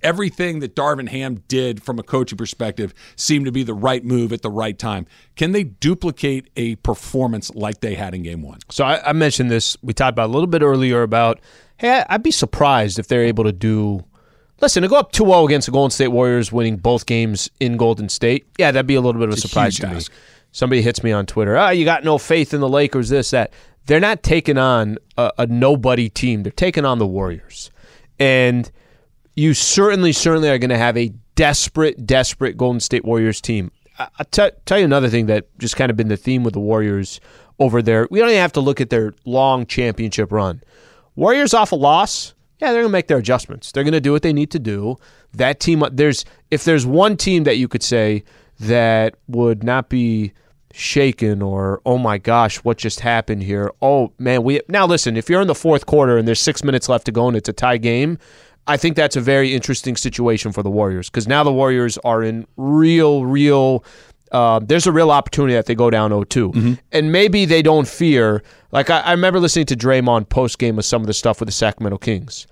[0.03, 4.33] everything that Darvin Ham did from a coaching perspective seemed to be the right move
[4.33, 5.07] at the right time.
[5.37, 8.59] Can they duplicate a performance like they had in game one?
[8.71, 9.77] So I, I mentioned this.
[9.83, 11.41] We talked about a little bit earlier about,
[11.77, 14.05] hey, I'd be surprised if they're able to do.
[14.61, 17.77] Listen, to go up 2 0 against the Golden State Warriors, winning both games in
[17.77, 20.11] Golden State, yeah, that'd be a little bit of a surprise to ask.
[20.11, 20.17] me.
[20.53, 23.53] Somebody hits me on Twitter, ah, you got no faith in the Lakers, this, that.
[23.87, 26.43] They're not taking on a, a nobody team.
[26.43, 27.71] They're taking on the Warriors.
[28.21, 28.71] And
[29.35, 33.71] you certainly, certainly are going to have a desperate, desperate Golden State Warriors team.
[33.99, 36.61] I'll t- tell you another thing that just kind of been the theme with the
[36.61, 37.21] Warriors
[37.59, 38.09] over there.
[38.11, 40.63] We don't even have to look at their long championship run.
[41.17, 43.73] Warriors off a loss, yeah, they're going to make their adjustments.
[43.73, 44.97] They're going to do what they need to do.
[45.33, 48.25] That team, uh, there's if there's one team that you could say
[48.61, 50.33] that would not be
[50.73, 53.71] shaken or oh my gosh, what just happened here?
[53.81, 55.17] Oh man, we now listen.
[55.17, 57.49] If you're in the fourth quarter and there's six minutes left to go and it's
[57.49, 58.19] a tie game,
[58.71, 62.23] I think that's a very interesting situation for the Warriors because now the Warriors are
[62.23, 63.85] in real, real.
[64.31, 66.79] Uh, there's a real opportunity that they go down 0-2.
[66.93, 68.45] and maybe they don't fear.
[68.71, 71.49] Like I, I remember listening to Draymond post game with some of the stuff with
[71.49, 72.47] the Sacramento Kings.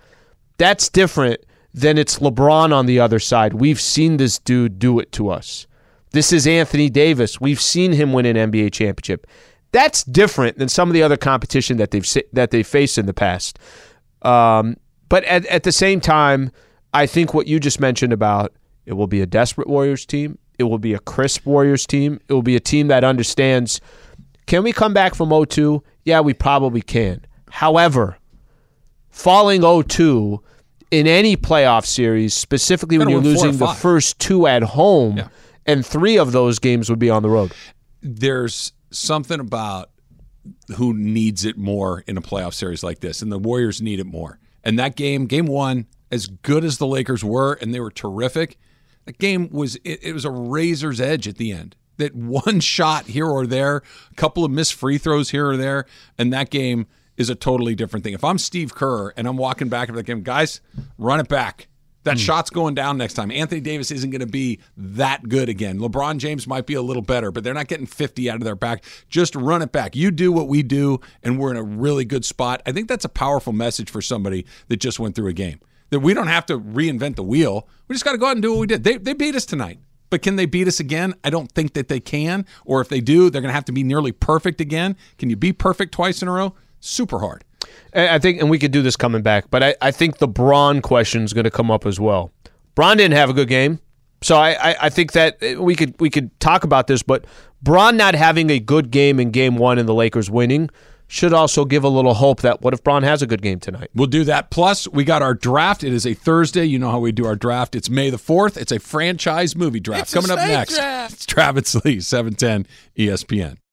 [0.56, 1.38] That's different
[1.72, 3.54] than it's LeBron on the other side.
[3.54, 5.68] We've seen this dude do it to us.
[6.10, 7.40] This is Anthony Davis.
[7.40, 9.24] We've seen him win an NBA championship.
[9.70, 13.14] That's different than some of the other competition that they've that they faced in the
[13.14, 13.60] past.
[14.22, 14.76] Um,
[15.08, 16.50] but at, at the same time,
[16.92, 18.52] I think what you just mentioned about
[18.86, 20.38] it will be a desperate Warriors team.
[20.58, 22.20] It will be a crisp Warriors team.
[22.28, 23.80] It will be a team that understands
[24.48, 25.82] can we come back from 0-2?
[26.04, 27.24] Yeah, we probably can.
[27.50, 28.16] However,
[29.10, 30.38] falling 0-2
[30.90, 34.62] in any playoff series, specifically when you're win four or losing the first two at
[34.62, 35.22] home,
[35.66, 37.52] and three of those games would be on the road.
[38.00, 39.90] there's something about
[40.76, 44.06] who needs it more in a playoff series like this, and the Warriors need it
[44.06, 44.38] more.
[44.68, 48.58] And that game, game one, as good as the Lakers were, and they were terrific,
[49.06, 51.74] that game was it, it was a razor's edge at the end.
[51.96, 55.86] That one shot here or there, a couple of missed free throws here or there,
[56.18, 58.12] and that game is a totally different thing.
[58.12, 60.60] If I'm Steve Kerr and I'm walking back into the game, guys,
[60.98, 61.68] run it back.
[62.08, 62.24] That hmm.
[62.24, 63.30] shot's going down next time.
[63.30, 65.78] Anthony Davis isn't going to be that good again.
[65.78, 68.56] LeBron James might be a little better, but they're not getting 50 out of their
[68.56, 68.82] back.
[69.10, 69.94] Just run it back.
[69.94, 72.62] You do what we do, and we're in a really good spot.
[72.64, 75.60] I think that's a powerful message for somebody that just went through a game.
[75.90, 77.68] That we don't have to reinvent the wheel.
[77.88, 78.84] We just got to go out and do what we did.
[78.84, 79.80] They, they beat us tonight.
[80.10, 81.14] But can they beat us again?
[81.22, 82.46] I don't think that they can.
[82.64, 84.96] Or if they do, they're going to have to be nearly perfect again.
[85.18, 86.54] Can you be perfect twice in a row?
[86.80, 87.44] Super hard.
[87.94, 90.28] I I think, and we could do this coming back, but I, I think the
[90.28, 92.32] Bron question is going to come up as well.
[92.74, 93.80] Bron didn't have a good game,
[94.22, 97.02] so I, I, I think that uh, we could we could talk about this.
[97.02, 97.24] But
[97.62, 100.70] Bron not having a good game in Game One and the Lakers winning
[101.10, 103.88] should also give a little hope that what if Bron has a good game tonight?
[103.94, 104.50] We'll do that.
[104.50, 105.82] Plus, we got our draft.
[105.82, 106.66] It is a Thursday.
[106.66, 107.74] You know how we do our draft.
[107.74, 108.58] It's May the 4th.
[108.58, 110.02] It's a franchise movie draft.
[110.02, 110.74] It's a Coming up next.
[110.76, 111.14] draft.
[111.14, 112.66] It's Travis Lee, 710
[112.98, 113.56] ESPN.